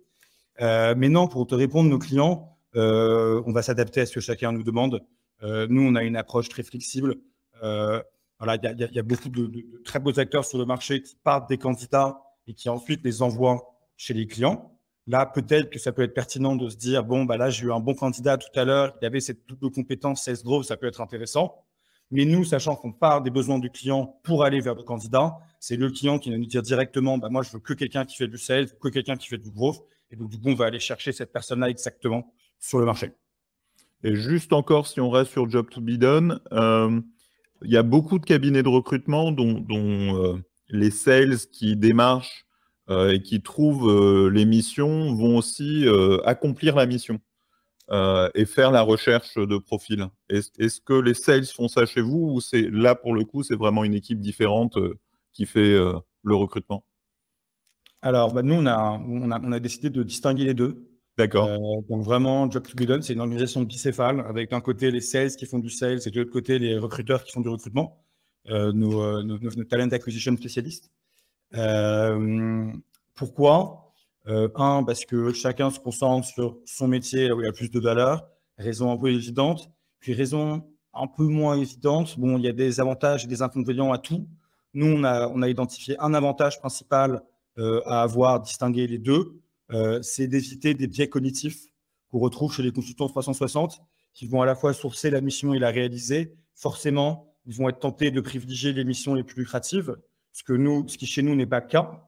Euh, 0.60 0.94
mais 0.98 1.08
non, 1.08 1.30
pour 1.30 1.48
te 1.48 1.56
répondre, 1.56 1.90
nos 1.90 2.00
clients, 2.00 2.58
on 2.76 3.52
va 3.54 3.62
s'adapter 3.62 4.02
à 4.02 4.06
ce 4.06 4.14
que 4.14 4.20
chacun 4.20 4.52
nous 4.52 4.64
demande. 4.64 5.02
nous, 5.42 5.82
on 5.82 5.96
a 5.96 6.04
une 6.04 6.18
approche 6.18 6.50
très 6.50 6.64
flexible. 6.64 7.16
Voilà, 8.40 8.56
il 8.56 8.90
y, 8.94 9.00
a 9.00 9.04
beaucoup 9.04 9.28
de, 9.28 9.52
très 9.84 10.00
beaux 10.00 10.18
acteurs 10.18 10.46
sur 10.46 10.58
le 10.58 10.66
marché 10.66 11.02
qui 11.02 11.16
partent 11.24 11.50
des 11.50 11.58
candidats 11.58 12.22
et 12.48 12.54
qui 12.54 12.70
ensuite 12.70 13.04
les 13.04 13.22
envoient 13.22 13.76
chez 13.98 14.14
les 14.14 14.28
clients. 14.28 14.80
Là, 15.08 15.26
peut-être 15.26 15.70
que 15.70 15.78
ça 15.78 15.92
peut 15.92 16.04
être 16.04 16.14
pertinent 16.14 16.56
de 16.56 16.70
se 16.70 16.78
dire 16.78 17.04
bon, 17.04 17.26
bah 17.26 17.36
là, 17.36 17.50
j'ai 17.50 17.66
eu 17.66 17.72
un 17.74 17.82
bon 17.82 17.96
candidat 17.96 18.38
tout 18.38 18.58
à 18.58 18.64
l'heure, 18.64 18.96
il 19.02 19.06
avait 19.06 19.20
cette 19.20 19.46
double 19.48 19.72
compétence 19.72 20.24
sales 20.24 20.42
growth, 20.44 20.64
ça 20.66 20.78
peut 20.78 20.88
être 20.88 21.02
intéressant. 21.02 21.66
Mais 22.12 22.26
nous, 22.26 22.44
sachant 22.44 22.76
qu'on 22.76 22.94
part 22.94 23.22
des 23.22 23.30
besoins 23.30 23.60
du 23.60 23.70
client 23.70 24.20
pour 24.24 24.44
aller 24.44 24.62
vers 24.62 24.76
le 24.76 24.84
candidat, 24.84 25.38
c'est 25.60 25.76
le 25.76 25.90
client 25.92 26.18
qui 26.18 26.32
va 26.32 26.38
nous 26.38 26.46
dire 26.46 26.62
directement 26.62 27.18
bah, 27.18 27.30
moi, 27.30 27.44
je 27.44 27.52
veux 27.52 27.60
que 27.60 27.74
quelqu'un 27.74 28.06
qui 28.06 28.16
fait 28.16 28.28
du 28.28 28.38
sales, 28.38 28.68
que 28.80 28.88
quelqu'un 28.88 29.16
qui 29.16 29.28
fait 29.28 29.38
du 29.38 29.52
growth. 29.52 29.84
Et 30.12 30.16
donc, 30.16 30.30
du 30.30 30.40
coup, 30.40 30.50
on 30.50 30.56
va 30.56 30.66
aller 30.66 30.80
chercher 30.80 31.12
cette 31.12 31.32
personne-là 31.32 31.70
exactement 31.70 32.34
sur 32.58 32.80
le 32.80 32.86
marché. 32.86 33.12
Et 34.04 34.16
juste 34.16 34.54
encore, 34.54 34.88
si 34.88 35.02
on 35.02 35.10
reste 35.10 35.32
sur 35.32 35.50
Job 35.50 35.70
to 35.70 35.82
be 35.82 35.98
done, 35.98 36.40
euh, 36.52 37.02
il 37.64 37.72
y 37.72 37.78
a 37.78 37.84
beaucoup 37.84 38.20
de 38.20 38.26
cabinets 38.26 38.64
de 38.64 38.70
recrutement 38.70 39.32
dont, 39.32 39.66
euh, 39.70 40.38
les 40.70 40.92
sales 40.92 41.38
qui 41.52 41.76
démarchent 41.76 42.46
euh, 42.90 43.14
et 43.14 43.22
qui 43.22 43.42
trouvent 43.42 43.90
euh, 43.90 44.30
les 44.30 44.46
missions 44.46 45.14
vont 45.16 45.38
aussi 45.38 45.86
accomplir 46.26 46.76
la 46.76 46.86
mission 46.86 47.20
et 48.36 48.46
faire 48.46 48.70
la 48.70 48.82
recherche 48.82 49.36
de 49.36 49.58
profils. 49.58 50.08
Est-ce 50.30 50.80
que 50.80 50.94
les 50.94 51.16
sales 51.16 51.46
font 51.46 51.68
ça 51.68 51.88
chez 51.88 52.02
vous 52.02 52.34
ou 52.34 52.40
c'est 52.40 52.70
là 52.70 52.94
pour 52.94 53.16
le 53.16 53.26
coup 53.26 53.42
c'est 53.42 53.56
vraiment 53.56 53.84
une 53.84 53.96
équipe 53.96 54.20
différente 54.20 54.78
qui 55.34 55.48
fait 55.48 55.76
le 55.76 56.36
recrutement? 56.36 56.84
Alors 58.04 58.32
bah, 58.32 58.44
nous 58.44 58.54
on 58.54 58.68
a 58.68 59.60
décidé 59.60 59.90
de 59.90 60.04
distinguer 60.04 60.46
les 60.46 60.54
deux. 60.54 60.89
D'accord. 61.20 61.50
Euh, 61.50 61.82
donc 61.90 62.02
vraiment, 62.02 62.50
Job 62.50 62.64
to 62.66 62.78
be 62.78 62.88
done, 62.88 63.02
c'est 63.02 63.12
une 63.12 63.20
organisation 63.20 63.62
bicéphale 63.64 64.22
avec 64.22 64.52
d'un 64.52 64.62
côté 64.62 64.90
les 64.90 65.02
sales 65.02 65.36
qui 65.36 65.46
font 65.46 65.60
du 65.60 65.70
sales 65.70 66.00
et 66.06 66.12
de 66.12 66.18
l'autre 66.18 66.32
côté 66.32 66.60
les 66.60 66.78
recruteurs 66.78 67.26
qui 67.26 67.34
font 67.34 67.42
du 67.42 67.50
recrutement, 67.50 68.02
euh, 68.50 68.72
nos, 68.72 69.04
euh, 69.04 69.22
nos, 69.24 69.38
talent 69.66 69.90
acquisition 69.90 70.38
spécialistes. 70.38 70.90
pourquoi? 73.16 73.92
Un, 74.26 74.84
parce 74.86 75.04
que 75.04 75.34
chacun 75.34 75.72
se 75.72 75.80
concentre 75.80 76.26
sur 76.26 76.58
son 76.64 76.88
métier 76.88 77.34
où 77.34 77.42
il 77.42 77.46
y 77.46 77.50
a 77.50 77.52
plus 77.52 77.70
de 77.70 77.80
valeur. 77.82 78.26
Raison 78.58 78.90
un 78.90 78.98
peu 78.98 79.12
évidente. 79.12 79.70
Puis 80.00 80.14
raison 80.14 80.64
un 80.94 81.08
peu 81.08 81.24
moins 81.24 81.58
évidente. 81.58 82.18
Bon, 82.18 82.38
il 82.38 82.46
y 82.46 82.48
a 82.48 82.54
des 82.54 82.80
avantages 82.80 83.26
et 83.26 83.28
des 83.28 83.42
inconvénients 83.42 83.92
à 83.92 83.98
tout. 83.98 84.26
Nous, 84.74 84.86
on 84.86 85.04
a, 85.04 85.28
on 85.28 85.42
a 85.42 85.50
identifié 85.50 85.98
un 86.00 86.14
avantage 86.14 86.60
principal 86.60 87.24
à 87.58 88.04
avoir 88.04 88.40
distingué 88.40 88.88
les 88.88 89.00
deux 89.00 89.42
euh, 89.72 90.02
c'est 90.02 90.28
d'éviter 90.28 90.74
des 90.74 90.88
biais 90.88 91.10
cognitifs 91.10 91.68
qu'on 92.10 92.20
retrouve 92.20 92.54
chez 92.54 92.64
les 92.64 92.72
consultants 92.72 93.08
360 93.08 93.82
qui 94.14 94.28
vont 94.28 94.42
à 94.42 94.46
la 94.46 94.56
fois 94.56 94.74
sourcer 94.74 95.10
la 95.10 95.22
mission 95.22 95.54
et 95.54 95.60
la 95.60 95.70
réaliser. 95.70 96.36
Forcément, 96.56 97.34
ils 97.46 97.56
vont 97.56 97.70
être 97.70 97.80
tentés 97.80 98.12
de 98.12 98.22
privilégier 98.22 98.74
les 98.74 98.84
missions 98.84 99.14
les 99.14 99.24
plus 99.24 99.42
lucratives, 99.42 99.96
ce, 100.34 100.44
que 100.44 100.54
nous, 100.54 100.88
ce 100.88 100.98
qui 100.98 101.06
chez 101.06 101.22
nous 101.22 101.36
n'est 101.36 101.46
pas 101.46 101.60
le 101.60 101.68
cas. 101.68 102.06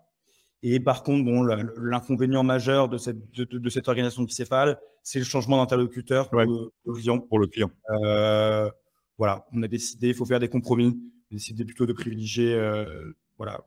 Et 0.63 0.79
par 0.79 1.03
contre, 1.03 1.25
bon, 1.25 1.43
l'inconvénient 1.43 2.43
majeur 2.43 2.89
de 2.89 2.97
cette, 2.97 3.31
de, 3.31 3.69
cette 3.69 3.87
organisation 3.87 4.23
bicéphale, 4.23 4.79
c'est 5.01 5.19
le 5.19 5.25
changement 5.25 5.57
d'interlocuteur 5.57 6.29
pour, 6.29 6.41
le 6.41 6.93
client. 6.93 7.19
Pour 7.19 7.39
le 7.39 7.47
client. 7.47 7.71
Euh, 8.03 8.69
voilà, 9.17 9.47
on 9.53 9.63
a 9.63 9.67
décidé, 9.67 10.09
il 10.09 10.13
faut 10.13 10.25
faire 10.25 10.39
des 10.39 10.49
compromis. 10.49 10.99
On 11.31 11.35
a 11.35 11.37
décidé 11.37 11.65
plutôt 11.65 11.87
de 11.87 11.93
privilégier, 11.93 12.53
euh, 12.53 13.13
voilà, 13.37 13.65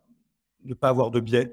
de 0.62 0.70
ne 0.70 0.74
pas 0.74 0.88
avoir 0.88 1.10
de 1.10 1.18
biais 1.18 1.52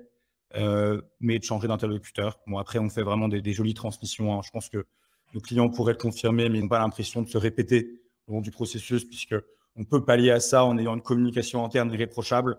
mais 1.20 1.40
de 1.40 1.44
changer 1.44 1.68
d'interlocuteur. 1.68 2.40
Bon, 2.48 2.58
après, 2.58 2.80
on 2.80 2.90
fait 2.90 3.04
vraiment 3.04 3.28
des, 3.28 3.54
jolies 3.54 3.74
transmissions. 3.74 4.34
Hein. 4.34 4.42
Je 4.46 4.52
pense 4.52 4.70
que 4.70 4.86
nos 5.34 5.40
clients 5.40 5.70
pourraient 5.70 5.94
le 5.94 5.98
confirmer, 5.98 6.50
mais 6.50 6.58
ils 6.58 6.62
n'ont 6.62 6.68
pas 6.68 6.80
l'impression 6.80 7.22
de 7.22 7.30
se 7.30 7.38
répéter 7.38 8.02
au 8.28 8.34
long 8.34 8.42
du 8.42 8.52
processus, 8.52 9.06
puisque 9.06 9.36
on 9.76 9.86
peut 9.86 10.04
pallier 10.04 10.32
à 10.32 10.40
ça 10.40 10.66
en 10.66 10.78
ayant 10.78 10.96
une 10.96 11.02
communication 11.02 11.64
interne 11.64 11.92
irréprochable, 11.94 12.58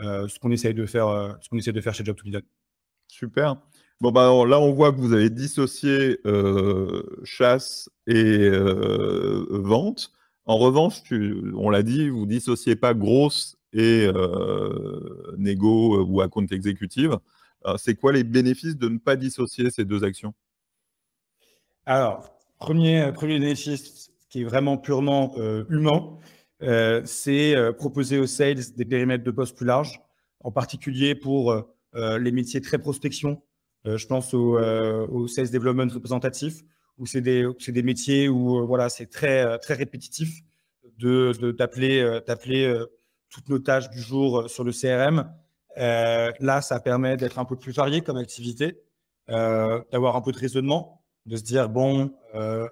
euh, 0.00 0.26
ce 0.28 0.38
qu'on 0.38 0.50
essaye 0.50 0.74
de 0.74 0.86
faire, 0.86 1.08
euh, 1.08 1.32
ce 1.40 1.48
qu'on 1.48 1.58
essaie 1.58 1.72
de 1.72 1.80
faire 1.80 1.94
chez 1.94 2.04
Job 2.04 2.16
to 2.16 2.28
be 2.28 2.42
Super. 3.08 3.56
Bon, 4.00 4.10
bah, 4.10 4.30
là, 4.46 4.58
on 4.58 4.72
voit 4.72 4.92
que 4.92 4.98
vous 4.98 5.12
avez 5.12 5.30
dissocié 5.30 6.18
chasse 7.24 7.90
et 8.06 8.48
vente. 9.50 10.12
En 10.46 10.58
revanche, 10.58 11.02
on 11.56 11.70
l'a 11.70 11.82
dit, 11.82 12.08
vous 12.08 12.26
dissociez 12.26 12.76
pas 12.76 12.92
grosse 12.92 13.56
et 13.74 14.08
négo 15.36 16.04
ou 16.04 16.20
account 16.20 16.46
exécutive. 16.46 17.18
C'est 17.76 17.94
quoi 17.94 18.12
les 18.12 18.24
bénéfices 18.24 18.76
de 18.76 18.88
ne 18.88 18.98
pas 18.98 19.16
dissocier 19.16 19.70
ces 19.70 19.84
deux 19.84 20.04
actions? 20.04 20.34
Alors, 21.86 22.30
premier, 22.58 23.10
premier 23.12 23.38
bénéfice 23.38 24.10
qui 24.30 24.42
est 24.42 24.44
vraiment 24.44 24.78
purement 24.78 25.34
humain, 25.68 26.18
c'est 27.04 27.56
proposer 27.76 28.18
aux 28.18 28.26
sales 28.26 28.60
des 28.76 28.84
périmètres 28.84 29.24
de 29.24 29.30
poste 29.30 29.56
plus 29.56 29.66
larges, 29.66 30.00
en 30.40 30.50
particulier 30.50 31.14
pour 31.14 31.54
les 31.94 32.32
métiers 32.32 32.60
très 32.60 32.78
prospection. 32.78 33.42
je 33.84 34.06
pense 34.06 34.34
aux, 34.34 35.26
sales 35.26 35.50
development 35.50 35.92
représentatifs, 35.92 36.62
où 36.98 37.06
c'est 37.06 37.20
des, 37.20 37.82
métiers 37.82 38.28
où 38.28 38.66
voilà, 38.66 38.88
c'est 38.88 39.06
très, 39.06 39.58
très 39.58 39.74
répétitif 39.74 40.42
d'appeler 41.00 42.02
de, 42.02 42.90
toutes 43.34 43.48
nos 43.48 43.58
tâches 43.58 43.90
du 43.90 44.00
jour 44.00 44.48
sur 44.48 44.64
le 44.64 44.72
CRM. 44.72 45.28
là, 45.76 46.60
ça 46.62 46.78
permet 46.80 47.16
d'être 47.16 47.38
un 47.38 47.44
peu 47.44 47.56
plus 47.56 47.72
varié 47.72 48.00
comme 48.00 48.16
activité, 48.16 48.80
d'avoir 49.28 50.16
un 50.16 50.20
peu 50.20 50.32
de 50.32 50.38
raisonnement, 50.38 51.02
de 51.26 51.36
se 51.36 51.42
dire, 51.42 51.68
bon, 51.68 52.12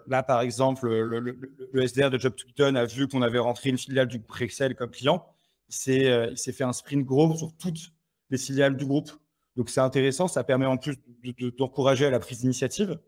là, 0.07 0.23
par 0.23 0.41
exemple, 0.41 0.89
le, 0.89 1.87
SDR 1.87 2.11
de 2.11 2.19
Job 2.19 2.35
a 2.61 2.85
vu 2.85 3.09
qu'on 3.09 3.23
avait 3.23 3.39
rentré 3.39 3.71
une 3.71 3.79
filiale 3.79 4.07
du 4.07 4.19
groupe 4.19 4.41
Excel 4.41 4.77
comme 4.77 4.91
client. 4.91 5.27
Il 5.69 5.75
s'est 6.37 6.53
fait 6.53 6.65
un 6.65 6.73
sprint 6.73 7.05
gros 7.05 7.35
sur 7.37 7.53
toutes 7.57 7.93
les 8.31 8.39
filiales 8.39 8.77
du 8.77 8.87
groupe. 8.87 9.11
Donc, 9.57 9.69
c'est 9.69 9.81
intéressant. 9.81 10.29
Ça 10.29 10.45
permet 10.45 10.67
en 10.67 10.77
plus 10.77 10.97
d'encourager 11.59 12.07
à 12.07 12.11
la 12.11 12.21
prise 12.21 12.41
d'initiative. 12.41 12.99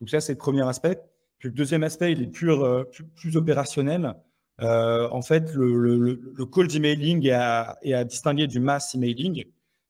Donc, 0.00 0.10
ça, 0.10 0.20
c'est 0.20 0.32
le 0.32 0.38
premier 0.38 0.66
aspect. 0.66 1.00
Puis, 1.38 1.48
le 1.48 1.54
deuxième 1.54 1.82
aspect, 1.82 2.12
il 2.12 2.22
est 2.22 2.26
plus, 2.26 2.52
plus 3.16 3.36
opérationnel. 3.36 4.14
Euh, 4.62 5.08
en 5.10 5.22
fait, 5.22 5.52
le, 5.54 6.44
cold 6.44 6.74
emailing 6.74 7.26
est 7.26 7.32
à, 7.32 8.04
distinguer 8.04 8.46
du 8.46 8.60
mass 8.60 8.94
emailing. 8.94 9.44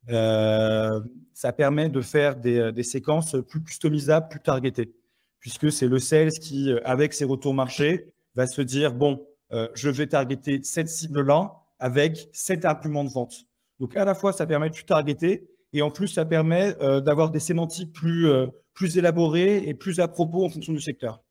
Euh, 0.08 1.00
ça 1.34 1.52
permet 1.52 1.88
de 1.88 2.00
faire 2.00 2.36
des, 2.36 2.82
séquences 2.82 3.36
plus 3.48 3.62
customisables, 3.62 4.28
plus 4.28 4.40
targetées, 4.40 4.92
puisque 5.40 5.72
c'est 5.72 5.88
le 5.88 5.98
sales 5.98 6.30
qui, 6.30 6.72
avec 6.84 7.12
ses 7.12 7.24
retours 7.24 7.54
marché, 7.54 8.12
va 8.34 8.46
se 8.46 8.62
dire 8.62 8.94
bon, 8.94 9.26
euh, 9.52 9.68
je 9.74 9.90
vais 9.90 10.06
targeter 10.06 10.60
cette 10.62 10.88
cible-là 10.88 11.52
avec 11.78 12.28
cet 12.32 12.64
argument 12.64 13.04
de 13.04 13.10
vente. 13.10 13.34
Donc, 13.80 13.96
à 13.96 14.04
la 14.04 14.14
fois, 14.14 14.32
ça 14.32 14.46
permet 14.46 14.68
de 14.68 14.74
plus 14.74 14.84
targeter 14.84 15.48
et 15.72 15.82
en 15.82 15.90
plus, 15.90 16.08
ça 16.08 16.24
permet 16.24 16.74
d'avoir 17.00 17.30
des 17.30 17.38
sémantiques 17.38 17.92
plus, 17.92 18.28
plus 18.74 18.98
élaborées 18.98 19.68
et 19.68 19.72
plus 19.72 20.00
à 20.00 20.08
propos 20.08 20.44
en 20.44 20.48
fonction 20.48 20.72
du 20.72 20.80
secteur. 20.80 21.22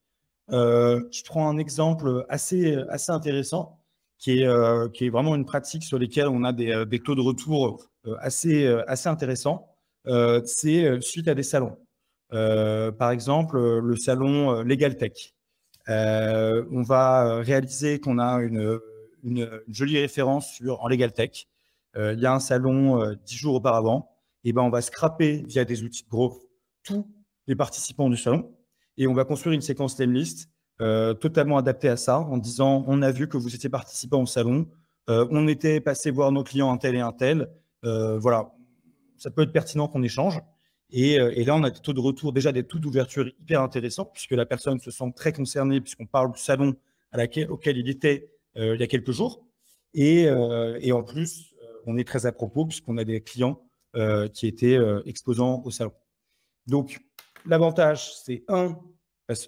Euh, 0.51 1.01
je 1.11 1.23
prends 1.23 1.47
un 1.47 1.57
exemple 1.57 2.25
assez, 2.29 2.75
assez 2.89 3.11
intéressant 3.11 3.79
qui 4.17 4.41
est, 4.41 4.47
euh, 4.47 4.89
qui 4.89 5.05
est 5.05 5.09
vraiment 5.09 5.35
une 5.35 5.45
pratique 5.45 5.83
sur 5.83 5.99
laquelle 5.99 6.27
on 6.27 6.43
a 6.43 6.51
des, 6.53 6.85
des 6.85 6.99
taux 6.99 7.15
de 7.15 7.21
retour 7.21 7.85
euh, 8.07 8.15
assez, 8.19 8.67
assez 8.87 9.09
intéressants. 9.09 9.67
c'est 10.45 11.01
suite 11.01 11.27
à 11.27 11.35
des 11.35 11.43
salons. 11.43 11.77
par 12.29 13.11
exemple, 13.11 13.59
le 13.59 13.95
salon 13.95 14.61
Legal 14.63 14.97
Tech. 14.97 15.33
on 15.87 16.81
va 16.81 17.41
réaliser 17.41 17.99
qu'on 17.99 18.19
a 18.19 18.41
une, 18.41 18.79
une, 19.23 19.49
jolie 19.67 19.99
référence 19.99 20.53
sur, 20.53 20.81
en 20.83 20.87
Legal 20.87 21.13
Tech. 21.13 21.47
il 21.95 22.19
y 22.19 22.25
a 22.25 22.33
un 22.33 22.39
salon 22.39 23.15
dix 23.25 23.35
jours 23.35 23.55
auparavant. 23.55 24.09
Et 24.45 24.53
ben, 24.53 24.61
on 24.61 24.69
va 24.69 24.81
scraper 24.81 25.43
via 25.47 25.65
des 25.65 25.83
outils 25.83 26.03
de 26.05 26.09
growth 26.09 26.41
tous 26.83 27.05
les 27.47 27.55
participants 27.55 28.09
du 28.09 28.15
salon 28.17 28.49
et 28.99 29.07
on 29.07 29.13
va 29.13 29.23
construire 29.25 29.55
une 29.55 29.61
séquence 29.61 29.95
thème 29.95 30.13
list 30.13 30.49
euh, 30.81 31.13
totalement 31.13 31.57
adaptée 31.57 31.89
à 31.89 31.97
ça, 31.97 32.19
en 32.19 32.37
disant 32.37 32.83
on 32.87 33.01
a 33.01 33.11
vu 33.11 33.27
que 33.27 33.37
vous 33.37 33.55
étiez 33.55 33.69
participant 33.69 34.21
au 34.21 34.25
salon, 34.25 34.67
euh, 35.09 35.25
on 35.31 35.47
était 35.47 35.81
passé 35.81 36.11
voir 36.11 36.31
nos 36.31 36.43
clients 36.43 36.71
un 36.71 36.77
tel 36.77 36.95
et 36.95 36.99
un 36.99 37.13
tel. 37.13 37.49
Euh, 37.85 38.19
voilà, 38.19 38.53
ça 39.17 39.31
peut 39.31 39.41
être 39.41 39.53
pertinent 39.53 39.87
qu'on 39.87 40.03
échange. 40.03 40.39
Et, 40.91 41.19
là, 41.45 41.55
on 41.55 41.63
a 41.63 41.69
des 41.69 41.79
taux 41.79 41.93
de 41.93 41.99
retour, 41.99 42.33
déjà 42.33 42.51
des 42.51 42.63
taux 42.63 42.79
d'ouverture 42.79 43.27
hyper 43.27 43.61
intéressants, 43.61 44.05
puisque 44.05 44.31
la 44.31 44.47
personne 44.47 44.79
se 44.79 44.89
sent 44.89 45.13
très 45.15 45.31
concernée, 45.31 45.81
puisqu'on 45.81 46.07
parle 46.07 46.31
du 46.31 46.39
salon 46.39 46.75
auquel 47.49 47.77
il 47.77 47.87
était 47.89 48.31
il 48.55 48.79
y 48.79 48.81
a 48.81 48.87
quelques 48.87 49.11
jours. 49.11 49.45
Et 49.93 50.27
en 50.31 51.03
plus, 51.03 51.53
on 51.85 51.95
est 51.95 52.07
très 52.07 52.25
à 52.25 52.31
propos, 52.31 52.65
puisqu'on 52.65 52.97
a 52.97 53.03
des 53.03 53.21
clients 53.21 53.61
qui 54.33 54.47
étaient 54.47 54.79
exposants 55.05 55.61
au 55.63 55.69
salon. 55.69 55.93
Donc, 56.65 56.99
L'avantage, 57.45 58.13
c'est 58.23 58.43
un, 58.47 58.77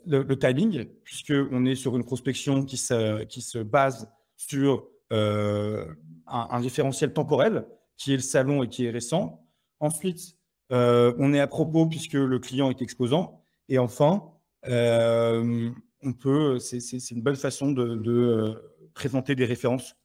le, 0.06 0.36
timing, 0.36 0.86
puisqu'on 1.04 1.66
est 1.66 1.76
sur 1.76 1.96
une 1.96 2.04
prospection 2.04 2.64
qui 2.64 2.78
se, 2.78 3.24
qui 3.24 3.42
se 3.42 3.60
base 3.60 4.10
sur 4.38 4.88
euh, 5.12 5.86
un, 6.28 6.60
référentiel 6.60 7.14
temporel, 7.14 7.66
qui 7.98 8.14
est 8.14 8.18
le 8.18 8.22
salon 8.22 8.64
et 8.64 8.70
qui 8.70 8.86
est 8.86 8.92
récent. 8.92 9.46
Ensuite, 9.80 10.38
euh, 10.72 11.14
on 11.18 11.34
est 11.34 11.40
à 11.40 11.48
propos 11.48 11.86
puisque 11.86 12.14
le 12.14 12.40
client 12.40 12.70
est 12.70 12.82
exposant. 12.82 13.44
Et 13.70 13.78
enfin, 13.78 14.24
euh, 14.68 15.70
on 16.02 16.14
peut, 16.14 16.60
c'est 16.60 17.12
une 17.12 17.22
bonne 17.22 17.36
façon 17.36 17.72
de, 17.72 18.72
présenter 18.94 19.36
des 19.36 19.46
références 19.46 19.96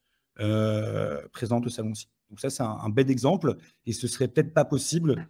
présentes 1.32 1.66
au 1.66 1.70
salon-ci. 1.70 2.08
Donc 2.30 2.40
ça, 2.40 2.50
c'est 2.50 2.62
un, 2.62 2.78
un, 2.82 2.88
bel 2.88 3.10
exemple. 3.10 3.56
Et 3.84 3.92
ce 3.92 4.08
serait 4.08 4.28
peut-être 4.28 4.52
pas 4.52 4.64
possible 4.64 5.28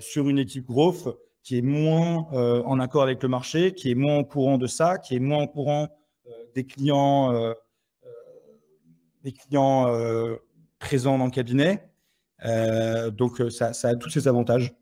sur 0.00 0.28
une 0.28 0.38
équipe 0.38 0.66
growth 0.66 1.08
qui 1.42 1.58
est 1.58 1.62
moins 1.62 2.26
euh, 2.32 2.62
en 2.64 2.78
accord 2.80 3.02
avec 3.02 3.22
le 3.22 3.28
marché, 3.28 3.72
qui 3.72 3.90
est 3.90 3.94
moins 3.94 4.18
au 4.18 4.24
courant 4.24 4.58
de 4.58 4.66
ça, 4.66 4.98
qui 4.98 5.16
est 5.16 5.20
moins 5.20 5.44
au 5.44 5.48
courant 5.48 5.88
euh, 6.26 6.30
des 6.54 6.64
clients, 6.64 7.32
euh, 7.32 7.52
des 9.24 9.32
clients 9.32 9.86
présents 10.78 11.18
dans 11.18 11.26
le 11.26 11.30
cabinet. 11.30 11.90
donc, 13.12 13.42
ça, 13.50 13.72
a 13.82 13.94
tous 13.96 14.10
ses 14.10 14.28
avantages. 14.28 14.72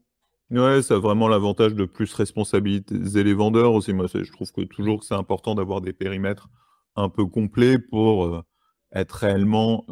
Ouais, 0.50 0.80
ça 0.80 0.94
a 0.94 0.98
vraiment 0.98 1.28
l'avantage 1.28 1.74
de 1.74 1.84
plus 1.84 2.12
responsabiliser 2.14 3.24
les 3.24 3.34
vendeurs 3.34 3.72
aussi. 3.72 3.92
Moi, 3.92 4.06
je 4.12 4.32
trouve 4.32 4.50
que 4.52 4.62
toujours 4.62 5.02
c'est 5.02 5.14
important 5.14 5.54
d'avoir 5.54 5.80
des 5.80 5.92
périmètres 5.92 6.48
un 6.94 7.08
peu 7.08 7.26
complets 7.26 7.78
pour 7.78 8.44
être 8.92 9.12
réellement 9.12 9.84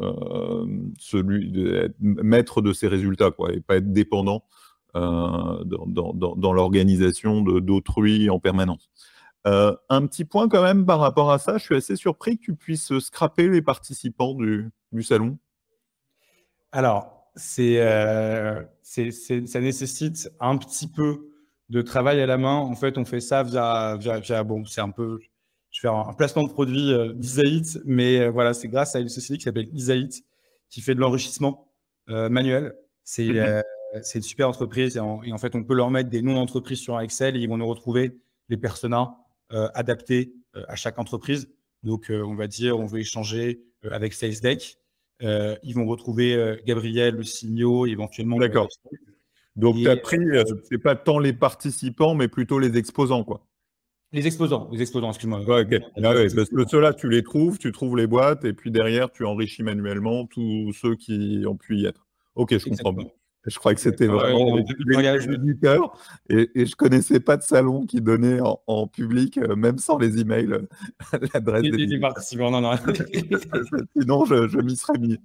celui 0.97 1.93
maître 1.99 2.61
de 2.61 2.71
ses 2.71 2.87
résultats, 2.87 3.31
quoi, 3.31 3.51
et 3.51 3.59
pas 3.59 3.75
être 3.75 3.91
dépendant 3.91 4.45
euh, 4.97 5.63
dans, 5.63 6.53
l'organisation 6.53 7.41
d'autrui 7.41 8.29
en 8.29 8.39
permanence. 8.39 8.89
Euh, 9.45 9.75
un 9.89 10.05
petit 10.07 10.25
point 10.25 10.49
quand 10.49 10.61
même 10.61 10.85
par 10.85 10.99
rapport 10.99 11.31
à 11.31 11.39
ça, 11.39 11.57
je 11.57 11.63
suis 11.63 11.75
assez 11.75 11.95
surpris 11.95 12.37
que 12.37 12.43
tu 12.43 12.55
puisses 12.55 12.97
scraper 12.99 13.47
les 13.47 13.61
participants 13.61 14.33
du, 14.33 14.71
salon. 15.01 15.37
Alors, 16.71 17.31
euh, 17.59 18.61
ça 18.81 19.61
nécessite 19.61 20.29
un 20.39 20.57
petit 20.57 20.87
peu 20.87 21.29
de 21.69 21.81
travail 21.81 22.19
à 22.21 22.25
la 22.25 22.37
main. 22.37 22.55
En 22.55 22.75
fait, 22.75 22.97
on 22.97 23.05
fait 23.05 23.21
ça 23.21 23.43
via, 23.43 23.97
bon, 24.43 24.65
c'est 24.65 24.81
un 24.81 24.89
peu, 24.89 25.19
je 25.71 25.79
fais 25.79 25.87
un, 25.87 26.13
placement 26.13 26.43
de 26.43 26.51
produit 26.51 26.91
euh, 26.91 27.13
mais 27.85 28.27
voilà, 28.27 28.53
c'est 28.53 28.67
grâce 28.67 28.95
à 28.95 28.99
une 28.99 29.09
société 29.09 29.37
qui 29.37 29.43
s'appelle 29.43 29.69
Isaït 29.73 30.25
qui 30.69 30.81
fait 30.81 30.95
de 30.95 30.99
l'enrichissement 30.99 31.71
manuel. 32.07 32.73
C'est 33.03 33.27
mmh 33.27 33.63
c'est 34.03 34.19
une 34.19 34.23
super 34.23 34.49
entreprise 34.49 34.97
et 34.97 34.99
en, 34.99 35.37
fait, 35.37 35.55
on 35.55 35.63
peut 35.63 35.73
leur 35.73 35.91
mettre 35.91 36.09
des 36.09 36.21
noms 36.21 36.35
d'entreprise 36.35 36.79
sur 36.79 36.97
un 36.97 37.01
Excel 37.01 37.35
et 37.35 37.39
ils 37.39 37.49
vont 37.49 37.57
nous 37.57 37.67
retrouver 37.67 38.17
les 38.49 38.57
personas 38.57 39.15
euh, 39.53 39.69
adaptés 39.73 40.33
euh, 40.55 40.63
à 40.67 40.75
chaque 40.75 40.99
entreprise. 40.99 41.49
Donc, 41.83 42.09
euh, 42.09 42.21
on 42.23 42.35
va 42.35 42.47
dire, 42.47 42.79
on 42.79 42.85
veut 42.85 42.99
échanger 42.99 43.61
avec 43.89 44.13
SalesDeck. 44.13 44.77
ils 45.21 45.73
vont 45.73 45.85
retrouver 45.85 46.57
Gabriel, 46.65 47.15
le 47.15 47.23
CEO, 47.23 47.85
éventuellement. 47.85 48.37
D'accord. 48.37 48.67
Donc, 49.55 49.75
tu 49.77 49.89
as 49.89 49.97
pris, 49.97 50.19
c'est 50.69 50.77
pas 50.77 50.95
tant 50.95 51.19
les 51.19 51.33
participants, 51.33 52.13
mais 52.13 52.27
plutôt 52.27 52.59
les 52.59 52.77
exposants, 52.77 53.23
quoi. 53.23 53.47
Les 54.13 54.25
exposants, 54.25 54.69
les 54.71 54.81
exposants, 54.81 55.09
excuse-moi. 55.09 55.41
Ouais, 55.41 55.63
ok. 55.63 55.81
Ah 56.01 56.13
ceux-là, 56.69 56.93
tu 56.93 57.09
les 57.09 57.23
trouves, 57.23 57.57
tu 57.57 57.71
trouves 57.71 57.97
les 57.97 58.07
boîtes, 58.07 58.45
et 58.45 58.53
puis 58.53 58.71
derrière, 58.71 59.11
tu 59.11 59.25
enrichis 59.25 59.63
manuellement 59.63 60.25
tous 60.27 60.71
ceux 60.73 60.95
qui 60.95 61.43
ont 61.47 61.57
pu 61.57 61.77
y 61.77 61.85
être. 61.85 62.07
Ok, 62.35 62.57
je 62.57 62.69
comprends 62.69 62.93
bien. 62.93 63.07
Je 63.47 63.57
crois 63.59 63.73
que 63.73 63.79
c'était 63.79 64.07
vraiment 64.07 64.57
du 64.59 65.57
cœur. 65.57 65.97
Et, 66.29 66.49
et 66.53 66.65
je 66.65 66.75
connaissais 66.75 67.21
pas 67.21 67.37
de 67.37 67.43
salon 67.43 67.85
qui 67.85 68.01
donnait 68.01 68.39
en, 68.41 68.87
public, 68.87 69.37
euh, 69.37 69.55
même 69.55 69.77
sans 69.77 69.97
les 69.97 70.19
emails, 70.19 70.51
euh, 70.51 70.67
l'adresse 71.33 71.63
des, 71.63 71.87
des 71.87 71.99
participants. 71.99 72.51
Non, 72.51 72.59
non. 72.59 72.71
Sinon, 73.97 74.25
je, 74.25 74.61
m'y 74.61 74.75
serais 74.75 74.99
mis. 74.99 75.17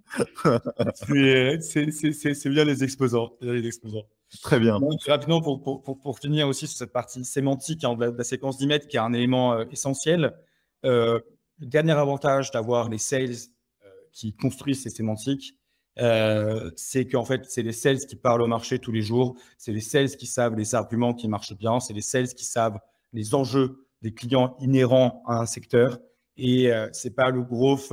c'est 2.35 2.49
bien 2.49 2.65
les 2.65 2.85
exposants. 2.85 3.33
Les 3.41 3.67
exposants. 3.67 4.07
Très 4.41 4.61
bien. 4.61 4.79
rapidement, 5.09 5.43
pour, 5.43 5.61
pour, 5.63 6.01
pour, 6.01 6.19
finir 6.19 6.47
aussi 6.47 6.69
sur 6.69 6.79
cette 6.79 6.93
partie 6.93 7.25
sémantique 7.25 7.83
hein, 7.85 7.95
de, 7.95 8.15
la, 8.17 8.25
séquence 8.25 8.57
d'emails, 8.57 8.87
qui 8.87 8.97
est 8.97 9.01
un 9.01 9.13
élément 9.13 9.55
euh, 9.55 9.65
essentiel, 9.73 10.33
le 10.85 11.23
dernier 11.59 11.93
avantage 11.93 12.51
d'avoir 12.53 12.89
les 12.89 12.99
sales 12.99 13.35
qui 14.13 14.35
construisent 14.35 14.83
ces 14.83 14.91
sémantiques, 14.91 15.55
euh, 15.99 16.71
c'est 16.77 17.07
qu'en 17.07 17.25
fait, 17.25 17.45
c'est 17.49 17.63
les 17.63 17.73
sales 17.73 17.99
qui 17.99 18.17
parlent 18.17 18.43
au 18.43 18.47
marché 18.47 18.79
tous 18.79 18.93
les 18.93 19.03
jours, 19.03 19.37
c'est 19.59 19.73
les 19.73 19.81
sales 19.81 20.11
qui 20.17 20.27
savent 20.27 20.55
les 20.55 20.75
arguments 20.75 21.15
qui 21.15 21.29
marchent 21.29 21.57
bien, 21.57 21.81
c'est 21.81 21.93
les 21.93 22.03
sales 22.03 22.29
qui 22.29 22.45
savent 22.45 22.79
les 23.13 23.35
enjeux 23.35 23.87
des 24.01 24.15
clients 24.15 24.57
inhérents 24.61 25.23
à 25.27 25.39
un 25.39 25.47
secteur. 25.47 25.99
Et 26.37 26.73
euh, 26.73 26.89
c'est 26.93 27.15
pas 27.15 27.31
le 27.31 27.43
growth 27.43 27.93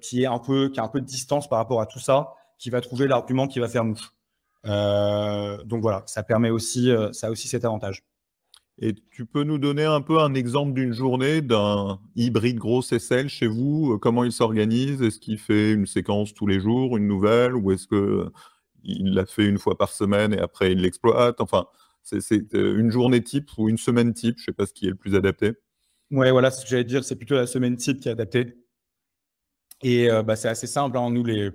qui, 0.00 0.22
est 0.22 0.26
un 0.26 0.38
peu, 0.38 0.70
qui 0.70 0.80
a 0.80 0.84
un 0.84 0.88
peu 0.88 1.00
de 1.00 1.04
distance 1.04 1.46
par 1.46 1.58
rapport 1.58 1.82
à 1.82 1.86
tout 1.86 1.98
ça, 1.98 2.28
qui 2.58 2.70
va 2.70 2.80
trouver 2.80 3.06
l'argument 3.06 3.46
qui 3.46 3.58
va 3.58 3.68
faire 3.68 3.84
mouche. 3.84 4.10
donc 4.64 5.82
voilà, 5.82 6.04
ça 6.06 6.22
permet 6.22 6.48
aussi, 6.48 6.90
ça 7.12 7.30
aussi 7.30 7.48
cet 7.48 7.66
avantage. 7.66 8.02
Et 8.80 8.94
tu 9.10 9.26
peux 9.26 9.42
nous 9.42 9.58
donner 9.58 9.84
un 9.84 10.00
peu 10.00 10.20
un 10.20 10.34
exemple 10.34 10.72
d'une 10.72 10.92
journée 10.92 11.42
d'un 11.42 11.98
hybride 12.14 12.58
gros 12.58 12.80
SL 12.80 13.28
chez 13.28 13.48
vous? 13.48 13.94
Euh, 13.94 13.98
Comment 13.98 14.22
il 14.22 14.30
s'organise? 14.30 15.02
Est-ce 15.02 15.18
qu'il 15.18 15.38
fait 15.38 15.72
une 15.72 15.86
séquence 15.86 16.32
tous 16.32 16.46
les 16.46 16.60
jours, 16.60 16.96
une 16.96 17.08
nouvelle 17.08 17.56
Ou 17.56 17.72
est-ce 17.72 17.88
qu'il 17.88 19.14
l'a 19.14 19.26
fait 19.26 19.46
une 19.46 19.58
fois 19.58 19.76
par 19.76 19.90
semaine 19.90 20.32
et 20.32 20.38
après 20.38 20.70
il 20.72 20.78
l'exploite? 20.78 21.40
Enfin, 21.40 21.66
c'est 22.04 22.54
euh, 22.54 22.78
une 22.78 22.92
journée 22.92 23.20
type 23.22 23.50
ou 23.58 23.68
une 23.68 23.78
semaine 23.78 24.14
type 24.14 24.36
Je 24.38 24.42
ne 24.42 24.44
sais 24.46 24.52
pas 24.52 24.66
ce 24.66 24.72
qui 24.72 24.86
est 24.86 24.90
le 24.90 24.94
plus 24.94 25.16
adapté. 25.16 25.54
Ouais, 26.12 26.30
voilà, 26.30 26.52
ce 26.52 26.62
que 26.62 26.70
j'allais 26.70 26.84
dire, 26.84 27.02
c'est 27.02 27.16
plutôt 27.16 27.34
la 27.34 27.48
semaine 27.48 27.76
type 27.76 27.98
qui 27.98 28.08
est 28.08 28.12
adaptée. 28.12 28.54
Et 29.82 30.08
euh, 30.08 30.22
bah, 30.22 30.36
c'est 30.36 30.48
assez 30.48 30.68
simple. 30.68 30.96
Hein. 30.98 31.10
Nous, 31.10 31.24
les, 31.24 31.50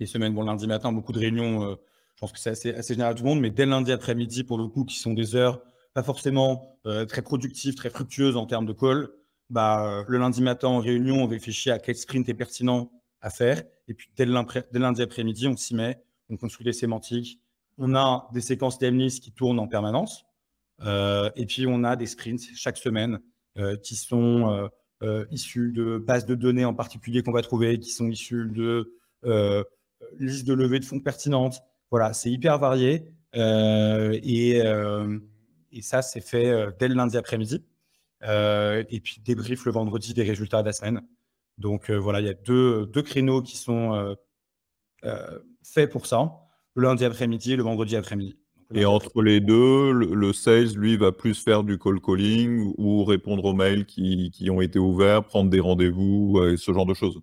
les 0.00 0.06
semaines, 0.06 0.34
bon, 0.34 0.42
lundi 0.42 0.66
matin, 0.66 0.90
beaucoup 0.92 1.12
de 1.12 1.20
réunions. 1.20 1.70
je 1.70 2.20
pense 2.20 2.32
que 2.32 2.38
c'est 2.40 2.50
assez, 2.50 2.74
assez 2.74 2.94
général 2.94 3.12
à 3.12 3.14
tout 3.14 3.22
le 3.22 3.28
monde, 3.28 3.40
mais 3.40 3.50
dès 3.50 3.64
lundi 3.64 3.92
après-midi, 3.92 4.42
pour 4.42 4.58
le 4.58 4.66
coup, 4.66 4.84
qui 4.84 4.98
sont 4.98 5.14
des 5.14 5.36
heures 5.36 5.62
pas 5.94 6.02
forcément 6.02 6.80
euh, 6.86 7.06
très 7.06 7.22
productive, 7.22 7.76
très 7.76 7.88
fructueuse 7.88 8.36
en 8.36 8.46
termes 8.46 8.66
de 8.66 8.72
call, 8.72 9.08
bah, 9.48 9.86
euh, 9.86 10.04
le 10.08 10.18
lundi 10.18 10.42
matin 10.42 10.68
en 10.68 10.80
réunion, 10.80 11.22
on 11.22 11.26
réfléchit 11.26 11.70
à 11.70 11.78
quel 11.78 11.94
sprint 11.94 12.28
est 12.28 12.34
pertinent 12.34 12.90
à 13.20 13.30
faire. 13.30 13.62
Et 13.88 13.94
puis 13.94 14.10
dès, 14.16 14.26
lundi 14.26 15.02
après-midi, 15.02 15.46
on 15.46 15.56
s'y 15.56 15.74
met, 15.74 16.02
on 16.28 16.36
construit 16.36 16.64
des 16.64 16.72
sémantiques. 16.72 17.40
On 17.78 17.94
a 17.94 18.28
des 18.32 18.40
séquences 18.40 18.78
d'Emlist 18.78 19.22
qui 19.22 19.32
tournent 19.32 19.58
en 19.58 19.68
permanence. 19.68 20.26
Euh, 20.80 21.30
et 21.36 21.46
puis 21.46 21.66
on 21.66 21.84
a 21.84 21.94
des 21.96 22.06
sprints 22.06 22.42
chaque 22.54 22.76
semaine 22.76 23.20
qui 23.84 23.94
sont 23.94 24.68
issus 25.30 25.70
de 25.70 25.98
bases 25.98 26.26
de 26.26 26.34
données 26.34 26.64
en 26.64 26.74
particulier 26.74 27.22
qu'on 27.22 27.30
va 27.30 27.42
trouver, 27.42 27.78
qui 27.78 27.90
sont 27.90 28.08
issus 28.08 28.50
de 28.50 28.96
listes 30.18 30.44
de 30.44 30.54
levée 30.54 30.80
de 30.80 30.84
fonds 30.84 30.98
pertinentes. 30.98 31.62
Voilà, 31.92 32.12
c'est 32.14 32.32
hyper 32.32 32.58
varié. 32.58 33.06
et 33.32 34.60
et 35.74 35.82
ça, 35.82 36.02
c'est 36.02 36.20
fait 36.20 36.46
euh, 36.46 36.70
dès 36.78 36.88
le 36.88 36.94
lundi 36.94 37.16
après-midi. 37.16 37.64
Euh, 38.22 38.84
et 38.88 39.00
puis 39.00 39.20
débrief 39.22 39.66
le 39.66 39.72
vendredi 39.72 40.14
des 40.14 40.22
résultats 40.22 40.62
de 40.62 40.66
la 40.66 40.72
semaine. 40.72 41.02
Donc 41.58 41.90
euh, 41.90 41.96
voilà, 41.96 42.20
il 42.20 42.26
y 42.26 42.30
a 42.30 42.34
deux, 42.34 42.86
deux 42.86 43.02
créneaux 43.02 43.42
qui 43.42 43.56
sont 43.56 44.16
faits 45.62 45.90
pour 45.90 46.06
ça, 46.06 46.32
le 46.74 46.84
lundi 46.84 47.04
après-midi 47.04 47.52
et 47.52 47.56
le 47.56 47.62
vendredi 47.62 47.96
après-midi. 47.96 48.38
Et 48.74 48.86
entre 48.86 49.20
les 49.20 49.40
deux, 49.40 49.92
le, 49.92 50.32
sales, 50.32 50.74
lui, 50.74 50.96
va 50.96 51.12
plus 51.12 51.34
faire 51.34 51.62
du 51.62 51.78
call 51.78 52.00
calling 52.00 52.72
ou 52.78 53.04
répondre 53.04 53.44
aux 53.44 53.52
mails 53.52 53.84
qui, 53.84 54.30
qui 54.30 54.48
ont 54.48 54.62
été 54.62 54.78
ouverts, 54.78 55.24
prendre 55.24 55.50
des 55.50 55.60
rendez-vous 55.60 56.42
et 56.44 56.56
ce 56.56 56.72
genre 56.72 56.86
de 56.86 56.94
choses. 56.94 57.20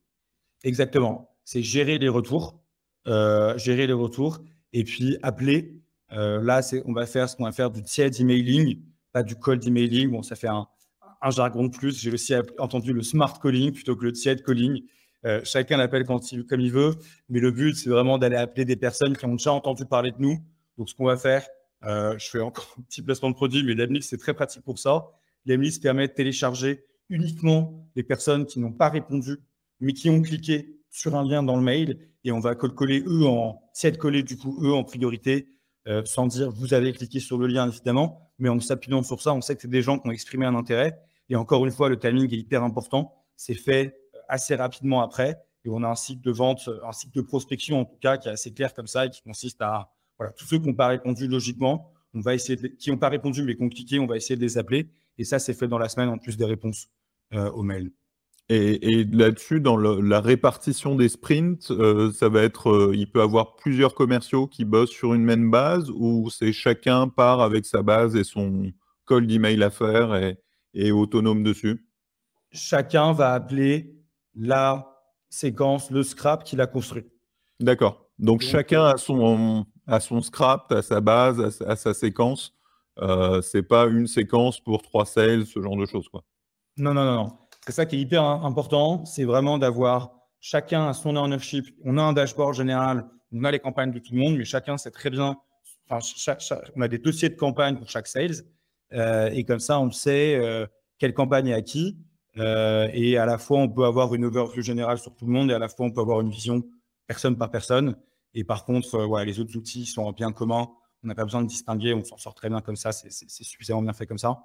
Exactement. 0.64 1.36
C'est 1.44 1.64
gérer 1.64 1.98
les 1.98 2.08
retours, 2.08 2.62
gérer 3.08 3.88
les 3.88 3.94
retours 3.94 4.44
et 4.74 4.84
puis 4.84 5.18
appeler 5.24 5.81
euh, 6.14 6.42
là, 6.42 6.62
on 6.86 6.94
va 6.94 7.06
faire 7.06 7.30
ce 7.30 7.36
qu'on 7.36 7.46
va 7.46 7.52
faire 7.52 7.72
du 7.72 7.82
tied 7.84 8.12
emailing, 8.20 8.82
pas 9.14 9.24
du 9.24 9.36
cold 9.36 9.66
emailing. 9.66 10.10
Bon, 10.12 10.24
ça 10.24 10.36
fait 10.36 10.48
un, 10.48 10.68
jargon 11.30 11.66
de 11.66 11.76
plus. 11.76 12.00
J'ai 12.00 12.12
aussi 12.12 12.34
entendu 12.58 12.94
le 12.94 13.04
smart 13.04 13.40
calling 13.40 13.72
plutôt 13.72 13.96
que 13.96 14.06
le 14.06 14.12
tied 14.12 14.44
calling. 14.44 14.82
Euh, 15.26 15.42
chacun 15.44 15.78
l'appelle 15.78 16.04
il, 16.32 16.46
comme 16.46 16.62
il 16.62 16.72
veut, 16.72 16.96
mais 17.30 17.40
le 17.40 17.52
but, 17.52 17.76
c'est 17.76 17.90
vraiment 17.92 18.18
d'aller 18.18 18.38
appeler 18.38 18.66
des 18.66 18.76
personnes 18.76 19.16
qui 19.16 19.26
ont 19.26 19.36
déjà 19.36 19.54
entendu 19.54 19.86
parler 19.86 20.12
de 20.12 20.18
nous. 20.20 20.40
Donc, 20.78 20.90
ce 20.90 20.96
qu'on 20.96 21.06
va 21.06 21.16
faire, 21.16 21.46
euh, 21.84 22.18
je 22.18 22.28
fais 22.28 22.40
encore 22.40 22.76
un 22.80 22.82
petit 22.82 23.02
placement 23.02 23.30
de 23.30 23.36
produit, 23.36 23.64
mais 23.64 23.76
Lemlist, 23.76 24.10
c'est 24.10 24.18
très 24.18 24.34
pratique 24.34 24.64
pour 24.64 24.80
ça. 24.80 25.06
Lemlist 25.46 25.82
permet 25.82 26.08
de 26.08 26.14
télécharger 26.14 26.86
uniquement 27.10 27.88
les 27.96 28.04
personnes 28.04 28.46
qui 28.46 28.60
n'ont 28.60 28.72
pas 28.72 28.90
répondu, 28.90 29.38
mais 29.80 29.94
qui 29.94 30.10
ont 30.10 30.22
cliqué 30.22 30.80
sur 30.90 31.16
un 31.16 31.24
lien 31.24 31.44
dans 31.44 31.56
le 31.56 31.62
mail, 31.62 32.00
et 32.24 32.32
on 32.32 32.40
va 32.40 32.56
coller 32.56 33.04
eux 33.06 33.26
en 33.26 33.62
tied 33.74 33.98
coller 33.98 34.24
du 34.24 34.38
coup 34.38 34.58
eux 34.62 34.74
en 34.74 34.84
priorité 34.84 35.48
euh, 35.88 36.04
sans 36.06 36.28
dire 36.28 36.52
vous 36.52 36.74
avez 36.74 36.94
cliqué 36.94 37.20
sur 37.20 37.38
le 37.38 37.48
lien 37.48 37.68
évidemment, 37.68 38.32
mais 38.38 38.50
en 38.50 38.60
s'appuyant 38.60 39.02
sur 39.04 39.22
ça, 39.22 39.34
on 39.34 39.42
sait 39.42 39.56
que 39.56 39.64
c'est 39.64 39.68
des 39.68 39.82
gens 39.82 39.98
qui 39.98 40.08
ont 40.08 40.12
exprimé 40.12 40.46
un 40.46 40.56
intérêt. 40.56 41.00
Et 41.30 41.36
encore 41.36 41.66
une 41.66 41.72
fois, 41.72 41.90
le 41.90 41.98
timing 41.98 42.32
est 42.34 42.38
hyper 42.38 42.64
important. 42.64 43.16
C'est 43.36 43.56
fait 43.56 43.96
euh, 44.16 44.20
assez 44.28 44.56
rapidement 44.56 45.02
après. 45.02 45.38
Et 45.64 45.70
on 45.70 45.84
a 45.84 45.88
un 45.88 45.96
cycle 45.96 46.22
de 46.22 46.32
vente, 46.32 46.68
euh, 46.68 46.80
un 46.86 46.92
cycle 46.92 47.16
de 47.16 47.22
prospection 47.22 47.82
en 47.82 47.86
tout 47.86 47.98
cas, 48.00 48.18
qui 48.18 48.28
est 48.28 48.32
assez 48.32 48.54
clair 48.54 48.74
comme 48.74 48.88
ça 48.88 49.06
et 49.06 49.10
qui 49.10 49.22
consiste 49.22 49.62
à 49.62 49.92
voilà, 50.18 50.34
tous 50.34 50.46
ceux 50.46 50.60
qui 50.60 50.68
n'ont 50.68 50.76
pas 50.76 50.88
répondu 50.88 51.28
logiquement, 51.28 51.92
on 52.14 52.20
va 52.20 52.36
essayer 52.36 52.76
qui 52.76 52.92
n'ont 52.92 52.98
pas 52.98 53.10
répondu 53.10 53.44
mais 53.44 53.56
qui 53.56 53.64
ont 53.64 53.70
cliqué, 53.70 54.00
on 54.00 54.08
va 54.08 54.18
essayer 54.18 54.36
de 54.36 54.42
les 54.42 54.58
appeler. 54.58 54.90
Et 55.18 55.24
ça, 55.24 55.40
c'est 55.40 55.54
fait 55.54 55.68
dans 55.68 55.78
la 55.78 55.90
semaine 55.90 56.10
en 56.10 56.18
plus 56.18 56.38
des 56.38 56.46
réponses 56.46 56.90
aux 57.34 57.64
mails. 57.64 57.92
Et, 58.50 59.06
là-dessus, 59.06 59.62
dans 59.62 59.78
la 59.78 60.20
répartition 60.20 60.96
des 60.96 61.08
sprints, 61.08 61.72
euh, 61.72 62.12
ça 62.12 62.28
va 62.28 62.42
être, 62.44 62.70
euh, 62.70 62.92
il 62.94 63.10
peut 63.10 63.22
avoir 63.22 63.56
plusieurs 63.56 63.96
commerciaux 63.96 64.46
qui 64.46 64.66
bossent 64.66 64.90
sur 64.90 65.14
une 65.14 65.24
même 65.24 65.50
base 65.50 65.90
ou 65.90 66.30
c'est 66.30 66.52
chacun 66.52 67.08
part 67.08 67.40
avec 67.40 67.66
sa 67.66 67.82
base 67.82 68.18
et 68.18 68.26
son 68.26 68.70
call 69.08 69.26
d'email 69.26 69.64
à 69.64 69.70
faire 69.70 70.16
et, 70.16 70.38
et 70.74 70.92
autonome 70.92 71.44
dessus? 71.44 71.88
Chacun 72.52 73.14
va 73.14 73.34
appeler 73.34 73.96
la 74.36 74.98
séquence, 75.30 75.90
le 75.92 76.04
scrap 76.04 76.44
qu'il 76.44 76.60
a 76.62 76.68
construit. 76.68 77.06
D'accord. 77.60 78.10
Donc, 78.20 78.42
chacun 78.42 78.84
a 78.84 78.98
son, 78.98 79.66
a 79.88 80.00
son 80.00 80.22
scrap, 80.22 80.72
à 80.72 80.82
sa 80.82 81.02
base, 81.02 81.62
à, 81.66 81.76
sa 81.76 81.94
séquence. 81.94 82.54
Euh, 83.00 83.42
c'est 83.42 83.64
pas 83.64 83.86
une 83.88 84.08
séquence 84.08 84.60
pour 84.60 84.82
trois 84.82 85.06
sales, 85.06 85.46
ce 85.46 85.62
genre 85.62 85.78
de 85.78 85.86
choses, 85.86 86.08
quoi. 86.10 86.24
Non, 86.78 86.94
non, 86.94 87.04
non, 87.04 87.16
non. 87.16 87.38
C'est 87.66 87.74
ça 87.74 87.86
qui 87.86 87.96
est 87.96 88.00
hyper 88.00 88.24
important, 88.24 89.06
c'est 89.06 89.24
vraiment 89.24 89.58
d'avoir 89.60 90.12
chacun 90.40 90.94
son 90.94 91.16
ownership. 91.16 91.68
On 91.86 91.98
a 91.98 92.02
un 92.02 92.14
dashboard 92.14 92.56
général, 92.56 93.06
on 93.32 93.44
a 93.44 93.52
les 93.52 93.60
campagnes 93.60 93.92
de 93.92 94.00
tout 94.00 94.14
le 94.14 94.20
monde, 94.20 94.36
mais 94.38 94.46
chacun 94.46 94.78
sait 94.78 94.92
très 94.92 95.10
bien. 95.10 95.38
Enfin, 95.90 96.00
on 96.76 96.82
a 96.82 96.88
des 96.88 96.98
dossiers 96.98 97.30
de 97.30 97.36
campagne 97.36 97.78
pour 97.78 97.90
chaque 97.90 98.08
sales, 98.08 98.44
euh, 98.94 99.30
et 99.32 99.44
comme 99.44 99.60
ça, 99.60 99.80
on 99.80 99.92
sait 99.92 100.36
euh, 100.36 100.66
quelle 100.98 101.14
campagne 101.14 101.48
est 101.48 101.54
à 101.54 101.62
qui. 101.62 101.98
Euh, 102.38 102.90
et 102.94 103.18
à 103.18 103.26
la 103.26 103.38
fois, 103.38 103.60
on 103.60 103.70
peut 103.70 103.86
avoir 103.86 104.14
une 104.16 104.26
overview 104.26 104.62
générale 104.62 104.98
sur 104.98 105.16
tout 105.16 105.26
le 105.26 105.32
monde, 105.32 105.52
et 105.52 105.54
à 105.54 105.60
la 105.60 105.68
fois, 105.68 105.86
on 105.86 105.92
peut 105.92 106.02
avoir 106.02 106.22
une 106.22 106.32
vision 106.32 106.64
personne 107.08 107.38
par 107.38 107.52
personne. 107.52 107.96
Et 108.34 108.44
par 108.44 108.66
contre, 108.66 109.24
les 109.24 109.40
autres 109.40 109.56
outils 109.58 109.86
sont 109.86 110.12
bien 110.14 110.32
communs. 110.32 110.70
On 111.04 111.08
n'a 111.08 111.16
pas 111.16 111.26
besoin 111.26 111.42
de 111.42 111.48
distinguer, 111.48 111.94
on 111.94 112.04
s'en 112.04 112.18
sort 112.18 112.34
très 112.34 112.50
bien 112.50 112.62
comme 112.62 112.76
ça, 112.76 112.92
c'est 112.92 113.28
suffisamment 113.44 113.82
bien 113.82 113.94
fait 113.94 114.06
comme 114.06 114.18
ça. 114.18 114.40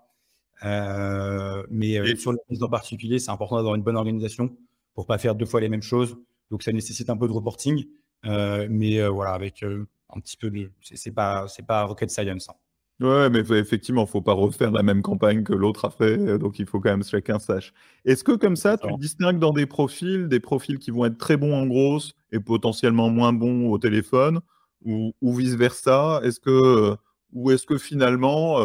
Euh, 0.64 1.62
mais 1.70 1.98
euh, 1.98 2.16
sur 2.16 2.32
les 2.32 2.38
listes 2.48 2.62
en 2.62 2.68
particulier, 2.68 3.18
c'est 3.18 3.30
important 3.30 3.56
d'avoir 3.56 3.74
une 3.74 3.82
bonne 3.82 3.96
organisation 3.96 4.56
pour 4.94 5.06
pas 5.06 5.18
faire 5.18 5.34
deux 5.34 5.46
fois 5.46 5.60
les 5.60 5.68
mêmes 5.68 5.82
choses. 5.82 6.16
Donc 6.50 6.62
ça 6.62 6.72
nécessite 6.72 7.10
un 7.10 7.16
peu 7.16 7.26
de 7.28 7.32
reporting, 7.32 7.84
euh, 8.24 8.66
mais 8.70 9.06
voilà, 9.08 9.32
avec 9.32 9.62
un 9.62 10.20
petit 10.20 10.36
peu 10.36 10.50
de, 10.50 10.70
c'est 10.80 11.10
pas 11.10 11.46
c'est 11.48 11.66
pas 11.66 11.84
rocket 11.84 12.10
science. 12.10 12.48
Hein. 12.48 12.54
Ouais, 12.98 13.28
mais 13.28 13.40
effectivement, 13.40 14.06
faut 14.06 14.22
pas 14.22 14.32
refaire 14.32 14.70
la 14.70 14.82
même 14.82 15.02
campagne 15.02 15.42
que 15.42 15.52
l'autre 15.52 15.84
a 15.84 15.90
fait, 15.90 16.38
donc 16.38 16.58
il 16.58 16.64
faut 16.64 16.80
quand 16.80 16.88
même 16.88 17.02
que 17.02 17.08
chacun 17.08 17.38
sache. 17.38 17.74
Est-ce 18.06 18.24
que 18.24 18.32
comme 18.32 18.56
ça, 18.56 18.78
tu 18.78 18.88
distingues 18.98 19.38
dans 19.38 19.52
des 19.52 19.66
profils, 19.66 20.28
des 20.28 20.40
profils 20.40 20.78
qui 20.78 20.90
vont 20.90 21.04
être 21.04 21.18
très 21.18 21.36
bons 21.36 21.54
en 21.54 21.66
grosse 21.66 22.14
et 22.32 22.40
potentiellement 22.40 23.10
moins 23.10 23.34
bons 23.34 23.70
au 23.70 23.76
téléphone, 23.76 24.40
ou, 24.82 25.12
ou 25.20 25.34
vice 25.34 25.56
versa 25.56 26.22
Est-ce 26.24 26.40
que 26.40 26.96
ou 27.34 27.50
est-ce 27.50 27.66
que 27.66 27.76
finalement, 27.76 28.56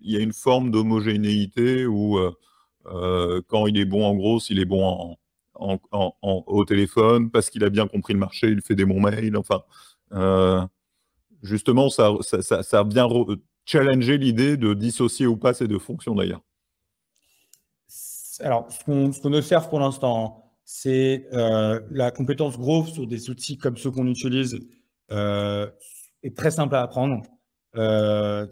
il 0.00 0.12
y 0.12 0.16
a 0.16 0.20
une 0.20 0.32
forme 0.32 0.70
d'homogénéité 0.70 1.86
où 1.86 2.18
euh, 2.18 2.32
euh, 2.86 3.42
quand 3.48 3.66
il 3.66 3.78
est 3.78 3.84
bon 3.84 4.04
en 4.04 4.14
gros, 4.14 4.40
il 4.48 4.58
est 4.58 4.64
bon 4.64 5.16
au 5.54 6.64
téléphone 6.64 7.30
parce 7.30 7.50
qu'il 7.50 7.64
a 7.64 7.70
bien 7.70 7.88
compris 7.88 8.12
le 8.12 8.20
marché, 8.20 8.48
il 8.48 8.62
fait 8.62 8.74
des 8.74 8.84
bons 8.84 9.00
mails. 9.00 9.36
Enfin, 9.36 9.62
euh, 10.12 10.64
justement, 11.42 11.90
ça, 11.90 12.12
ça, 12.20 12.62
ça, 12.62 12.78
a 12.78 12.84
bien 12.84 13.08
challenger 13.64 14.18
l'idée 14.18 14.56
de 14.56 14.74
dissocier 14.74 15.26
ou 15.26 15.36
pas 15.36 15.54
ces 15.54 15.68
deux 15.68 15.78
fonctions 15.78 16.14
d'ailleurs. 16.14 16.42
Alors, 18.40 18.68
ce 18.70 18.84
qu'on 18.84 19.32
observe 19.32 19.68
pour 19.68 19.80
l'instant, 19.80 20.54
c'est 20.64 21.26
la 21.32 22.10
compétence 22.12 22.56
growth 22.56 22.86
sur 22.86 23.06
des 23.06 23.30
outils 23.30 23.58
comme 23.58 23.76
ceux 23.76 23.90
qu'on 23.90 24.06
utilise 24.06 24.60
est 25.10 26.36
très 26.36 26.52
simple 26.52 26.76
à 26.76 26.82
apprendre. 26.82 27.22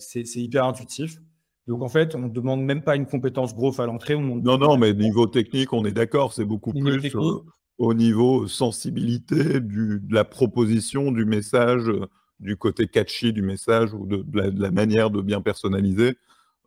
c'est 0.00 0.36
hyper 0.36 0.64
intuitif. 0.64 1.20
Donc 1.66 1.82
en 1.82 1.88
fait, 1.88 2.14
on 2.14 2.20
ne 2.20 2.28
demande 2.28 2.62
même 2.62 2.82
pas 2.82 2.96
une 2.96 3.06
compétence 3.06 3.54
growth 3.54 3.80
à 3.80 3.86
l'entrée. 3.86 4.16
Non, 4.16 4.58
non, 4.58 4.76
mais 4.76 4.94
niveau 4.94 5.26
technique, 5.26 5.72
on 5.72 5.84
est 5.84 5.92
d'accord, 5.92 6.32
c'est 6.32 6.44
beaucoup 6.44 6.72
plus 6.72 7.14
euh, 7.14 7.40
au 7.78 7.94
niveau 7.94 8.46
sensibilité 8.46 9.60
du, 9.60 10.00
de 10.00 10.14
la 10.14 10.24
proposition 10.24 11.10
du 11.10 11.24
message, 11.24 11.90
du 12.38 12.56
côté 12.56 12.86
catchy 12.86 13.32
du 13.32 13.42
message 13.42 13.94
ou 13.94 14.06
de, 14.06 14.24
la, 14.32 14.70
manière 14.70 15.10
de 15.10 15.20
bien 15.20 15.40
personnaliser. 15.40 16.16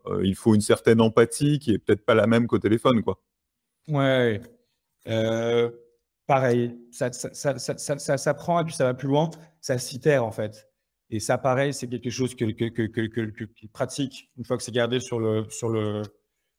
Euh, 0.08 0.22
il 0.24 0.36
faut 0.36 0.54
une 0.54 0.62
certaine 0.62 1.02
empathie 1.02 1.60
qui 1.60 1.72
est 1.72 1.80
peut-être 1.80 2.06
pas 2.06 2.16
la 2.16 2.28
même 2.28 2.48
qu'au 2.48 2.60
téléphone, 2.60 3.02
quoi. 3.02 3.20
Ouais. 3.88 4.42
Euh, 5.08 5.70
pareil, 6.28 6.78
ça, 6.92 7.12
ça, 7.12 7.34
ça, 7.34 7.78
ça, 7.78 8.18
s'apprend 8.18 8.62
et 8.62 8.66
puis 8.66 8.74
ça 8.74 8.86
va 8.86 8.94
plus 8.94 9.08
loin. 9.08 9.30
Ça 9.62 9.78
s'itère 9.78 10.26
en 10.26 10.32
fait. 10.32 10.69
Et 11.12 11.20
ça, 11.20 11.38
pareil, 11.38 11.74
c'est 11.74 11.88
quelque 11.88 12.10
chose 12.10 12.36
que, 12.36 12.46
que, 12.46 12.66
que, 12.70 12.86
que, 12.88 13.68
pratique 13.74 14.30
une 14.38 14.46
fois 14.46 14.58
que 14.58 14.64
c'est 14.64 14.72
gardé 14.72 15.00
sur 15.00 15.20
le, 15.20 15.46
sur 15.50 15.70
le, 15.70 16.04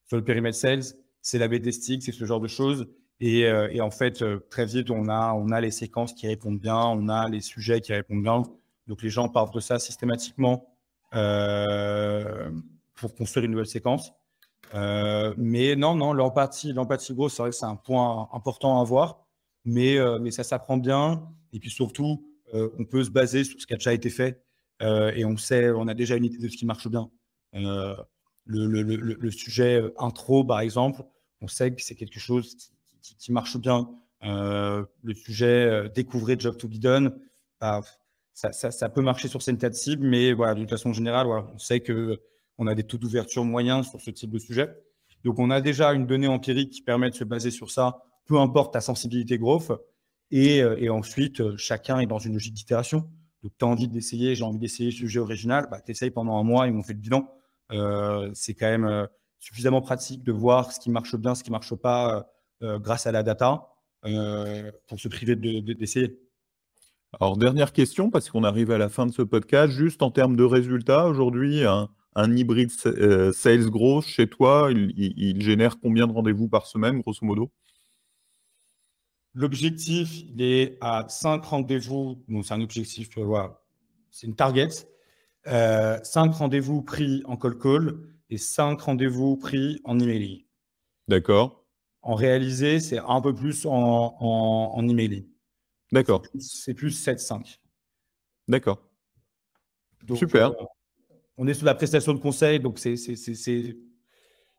sur 0.07 0.17
le 0.17 0.25
périmètre 0.25 0.57
sales. 0.57 0.83
C'est 1.23 1.39
la 1.39 1.49
b 1.49 1.61
testing, 1.61 2.01
c'est 2.01 2.13
ce 2.13 2.25
genre 2.25 2.41
de 2.41 2.49
choses. 2.49 2.89
Et, 3.21 3.41
et, 3.43 3.81
en 3.83 3.91
fait, 3.91 4.25
très 4.49 4.65
vite, 4.65 4.91
on 4.91 5.09
a, 5.09 5.35
on 5.35 5.51
a 5.51 5.61
les 5.61 5.71
séquences 5.71 6.15
qui 6.15 6.27
répondent 6.27 6.59
bien, 6.59 6.79
on 6.79 7.09
a 7.09 7.29
les 7.29 7.43
sujets 7.43 7.81
qui 7.81 7.93
répondent 7.93 8.23
bien. 8.23 8.43
Donc 8.87 9.03
les 9.03 9.11
gens 9.11 9.29
partent 9.29 9.55
de 9.55 9.61
ça 9.61 9.79
systématiquement 9.79 10.75
pour 12.95 13.15
construire 13.15 13.45
une 13.45 13.53
nouvelle 13.53 13.67
séquence. 13.67 14.13
mais 14.75 15.77
non, 15.77 15.95
non, 15.95 16.13
l'empathie, 16.15 16.73
l'empathie 16.73 17.15
grosse, 17.15 17.35
c'est 17.35 17.43
vrai 17.43 17.51
que 17.51 17.57
c'est 17.57 17.67
un 17.67 17.77
point 17.77 18.29
important 18.33 18.79
à 18.79 18.81
avoir, 18.81 19.27
mais, 19.65 19.99
mais 20.21 20.31
ça 20.31 20.43
s'apprend 20.43 20.79
bien. 20.79 21.29
Et 21.53 21.61
puis 21.61 21.71
surtout, 21.71 22.30
on 22.53 22.85
peut 22.85 23.05
se 23.05 23.11
baser 23.11 23.45
sur 23.45 23.61
ce 23.61 23.67
qui 23.67 23.75
a 23.75 23.77
déjà 23.77 23.93
été 23.93 24.11
fait 24.11 24.43
et 24.81 25.25
on 25.25 25.37
sait, 25.37 25.71
on 25.71 25.89
a 25.89 25.95
déjà 25.95 26.17
une 26.17 26.25
idée 26.25 26.39
de 26.39 26.49
ce 26.49 26.57
qui 26.57 26.67
marche 26.67 26.89
bien. 26.89 27.11
Le, 27.53 28.07
le, 28.47 29.31
sujet 29.31 29.83
intro, 29.99 30.45
par 30.45 30.61
exemple, 30.61 31.03
on 31.41 31.49
sait 31.49 31.73
que 31.73 31.83
c'est 31.83 31.95
quelque 31.95 32.19
chose 32.19 32.57
qui, 33.03 33.33
marche 33.33 33.57
bien. 33.59 33.89
le 34.23 35.15
sujet 35.15 35.89
découvrir 35.95 36.41
Job 36.41 36.57
to 36.57 36.69
be 36.69 36.79
done, 36.79 37.15
bah, 37.61 37.83
ça, 38.35 38.89
peut 38.89 39.03
marcher 39.03 39.29
sur 39.29 39.43
cette 39.43 39.75
cible, 39.75 40.07
mais 40.07 40.33
voilà, 40.33 40.55
d'une 40.55 40.69
façon 40.69 40.93
générale, 40.93 41.27
on 41.27 41.59
sait 41.59 41.81
que 41.81 42.21
on 42.59 42.67
a 42.67 42.75
des 42.75 42.85
taux 42.85 42.99
d'ouverture 42.99 43.45
moyens 43.45 43.89
sur 43.89 44.01
ce 44.01 44.11
type 44.11 44.31
de 44.31 44.39
sujet. 44.39 44.69
Donc, 45.25 45.39
on 45.39 45.51
a 45.51 45.61
déjà 45.61 45.93
une 45.93 46.07
donnée 46.07 46.29
empirique 46.29 46.71
qui 46.71 46.83
permet 46.83 47.11
de 47.11 47.15
se 47.15 47.25
baser 47.25 47.51
sur 47.51 47.71
ça, 47.71 48.03
peu 48.27 48.39
importe 48.39 48.75
ta 48.75 48.81
sensibilité 48.81 49.39
growth. 49.39 49.73
Et, 50.31 50.63
euh, 50.63 50.77
et 50.79 50.89
ensuite, 50.89 51.41
euh, 51.41 51.57
chacun 51.57 51.99
est 52.01 52.07
dans 52.07 52.19
une 52.19 52.35
logique 52.35 52.55
d'itération. 52.55 53.09
Donc, 53.43 53.53
tu 53.59 53.65
as 53.65 53.69
envie 53.69 53.89
d'essayer, 53.89 54.35
j'ai 54.35 54.45
envie 54.45 54.59
d'essayer 54.59 54.91
ce 54.91 54.99
sujet 54.99 55.19
original, 55.19 55.67
bah, 55.71 55.81
tu 55.81 55.91
essayes 55.91 56.11
pendant 56.11 56.37
un 56.39 56.45
mois 56.45 56.69
et 56.69 56.71
on 56.71 56.83
fait 56.83 56.93
le 56.93 56.99
bilan. 56.99 57.29
Euh, 57.73 58.31
c'est 58.35 58.55
quand 58.55 58.67
même 58.67 59.09
suffisamment 59.39 59.81
pratique 59.81 60.23
de 60.23 60.33
voir 60.33 60.73
ce 60.73 60.81
qui 60.81 60.91
marche 60.91 61.17
bien, 61.17 61.35
ce 61.35 61.43
qui 61.43 61.51
ne 61.51 61.55
marche 61.55 61.75
pas 61.75 62.29
grâce 62.61 63.07
à 63.07 63.13
la 63.13 63.23
data 63.23 63.69
pour 64.03 65.01
se 65.01 65.09
priver 65.09 65.35
d'essayer. 65.37 66.09
De, 66.09 66.19
Alors, 67.19 67.39
dernière 67.39 67.73
question, 67.73 68.11
parce 68.11 68.29
qu'on 68.29 68.45
arrive 68.45 68.71
à 68.71 68.77
la 68.77 68.91
fin 68.91 69.07
de 69.07 69.13
ce 69.13 69.23
podcast, 69.23 69.73
juste 69.73 70.03
en 70.03 70.11
termes 70.11 70.37
de 70.37 70.45
résultats, 70.45 71.07
aujourd'hui, 71.07 71.65
un, 71.65 71.89
hybride 72.37 72.71
sales 73.33 73.71
growth 73.71 74.05
chez 74.05 74.27
toi, 74.27 74.71
il, 74.71 75.41
génère 75.41 75.81
combien 75.81 76.07
de 76.07 76.13
rendez-vous 76.13 76.49
par 76.49 76.67
semaine, 76.67 77.01
grosso 77.01 77.25
modo? 77.25 77.51
L'objectif, 79.35 80.23
il 80.35 80.43
est 80.43 80.77
à 80.81 81.07
5 81.09 81.45
rendez-vous. 81.45 82.25
Donc, 82.29 82.45
c'est 82.45 82.55
un 82.55 82.61
objectif, 82.61 83.17
voilà, 83.19 83.61
c'est 84.11 84.27
une 84.27 84.35
target. 84.35 84.69
Euh, 85.47 85.99
5 86.03 86.35
rendez-vous 86.35 86.83
pris 86.83 87.23
en 87.27 87.37
call 87.37 87.59
call 87.59 88.01
et 88.29 88.39
5 88.39 88.81
rendez-vous 88.81 89.37
pris 89.37 89.81
en 89.85 89.99
emailing. 89.99 90.45
D'accord. 91.09 91.65
En 92.03 92.15
réalisé, 92.15 92.81
c'est 92.81 92.99
un 92.99 93.21
peu 93.21 93.35
plus 93.35 93.67
en, 93.67 94.17
en, 94.19 94.73
en 94.75 94.89
emailing. 94.89 95.27
D'accord. 95.93 96.23
C'est 96.39 96.75
plus, 96.75 97.05
7-5. 97.05 97.59
D'accord. 98.49 98.91
Super. 100.15 100.51
Euh, 100.51 100.65
on 101.37 101.47
est 101.47 101.55
sur 101.55 101.67
la 101.67 101.75
prestation 101.75 102.13
de 102.13 102.19
conseil, 102.19 102.61
donc 102.61 102.79
c'est, 102.79 102.97
je 102.97 103.75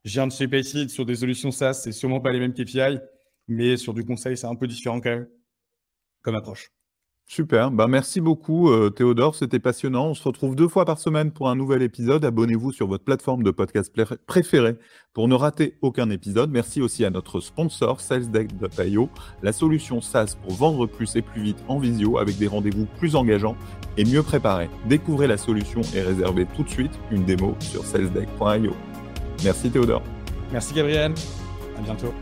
viens 0.03 0.27
de 0.27 0.31
chez 0.31 0.87
sur 0.87 1.05
des 1.05 1.15
solutions 1.15 1.51
SaaS, 1.51 1.75
c'est 1.75 1.91
sûrement 1.91 2.19
pas 2.19 2.31
les 2.31 2.39
mêmes 2.39 2.53
KPI, 2.53 2.99
mais 3.47 3.77
sur 3.77 3.93
du 3.93 4.05
conseil, 4.05 4.37
c'est 4.37 4.47
un 4.47 4.55
peu 4.55 4.67
différent 4.67 5.01
quand 5.01 5.09
même 5.09 5.27
comme 6.21 6.35
approche. 6.35 6.71
Super, 7.31 7.71
bah, 7.71 7.87
merci 7.87 8.19
beaucoup 8.19 8.69
euh, 8.69 8.89
Théodore, 8.89 9.35
c'était 9.35 9.59
passionnant. 9.59 10.07
On 10.07 10.13
se 10.13 10.23
retrouve 10.23 10.53
deux 10.53 10.67
fois 10.67 10.83
par 10.83 10.99
semaine 10.99 11.31
pour 11.31 11.47
un 11.47 11.55
nouvel 11.55 11.81
épisode. 11.81 12.25
Abonnez-vous 12.25 12.73
sur 12.73 12.87
votre 12.87 13.05
plateforme 13.05 13.41
de 13.41 13.51
podcast 13.51 13.89
préférée 14.27 14.75
pour 15.13 15.29
ne 15.29 15.35
rater 15.35 15.77
aucun 15.81 16.09
épisode. 16.09 16.51
Merci 16.51 16.81
aussi 16.81 17.05
à 17.05 17.09
notre 17.09 17.39
sponsor 17.39 18.01
salesdeck.io, 18.01 19.09
la 19.43 19.53
solution 19.53 20.01
SaaS 20.01 20.35
pour 20.43 20.51
vendre 20.51 20.87
plus 20.87 21.15
et 21.15 21.21
plus 21.21 21.41
vite 21.41 21.63
en 21.69 21.79
visio 21.79 22.17
avec 22.17 22.37
des 22.37 22.47
rendez-vous 22.47 22.85
plus 22.99 23.15
engageants 23.15 23.55
et 23.95 24.03
mieux 24.03 24.23
préparés. 24.23 24.69
Découvrez 24.89 25.27
la 25.27 25.37
solution 25.37 25.79
et 25.95 26.01
réservez 26.01 26.45
tout 26.47 26.63
de 26.63 26.69
suite 26.69 26.99
une 27.11 27.23
démo 27.23 27.55
sur 27.61 27.85
salesdeck.io. 27.85 28.73
Merci 29.45 29.71
Théodore. 29.71 30.03
Merci 30.51 30.73
Gabriel, 30.73 31.13
à 31.77 31.81
bientôt. 31.81 32.13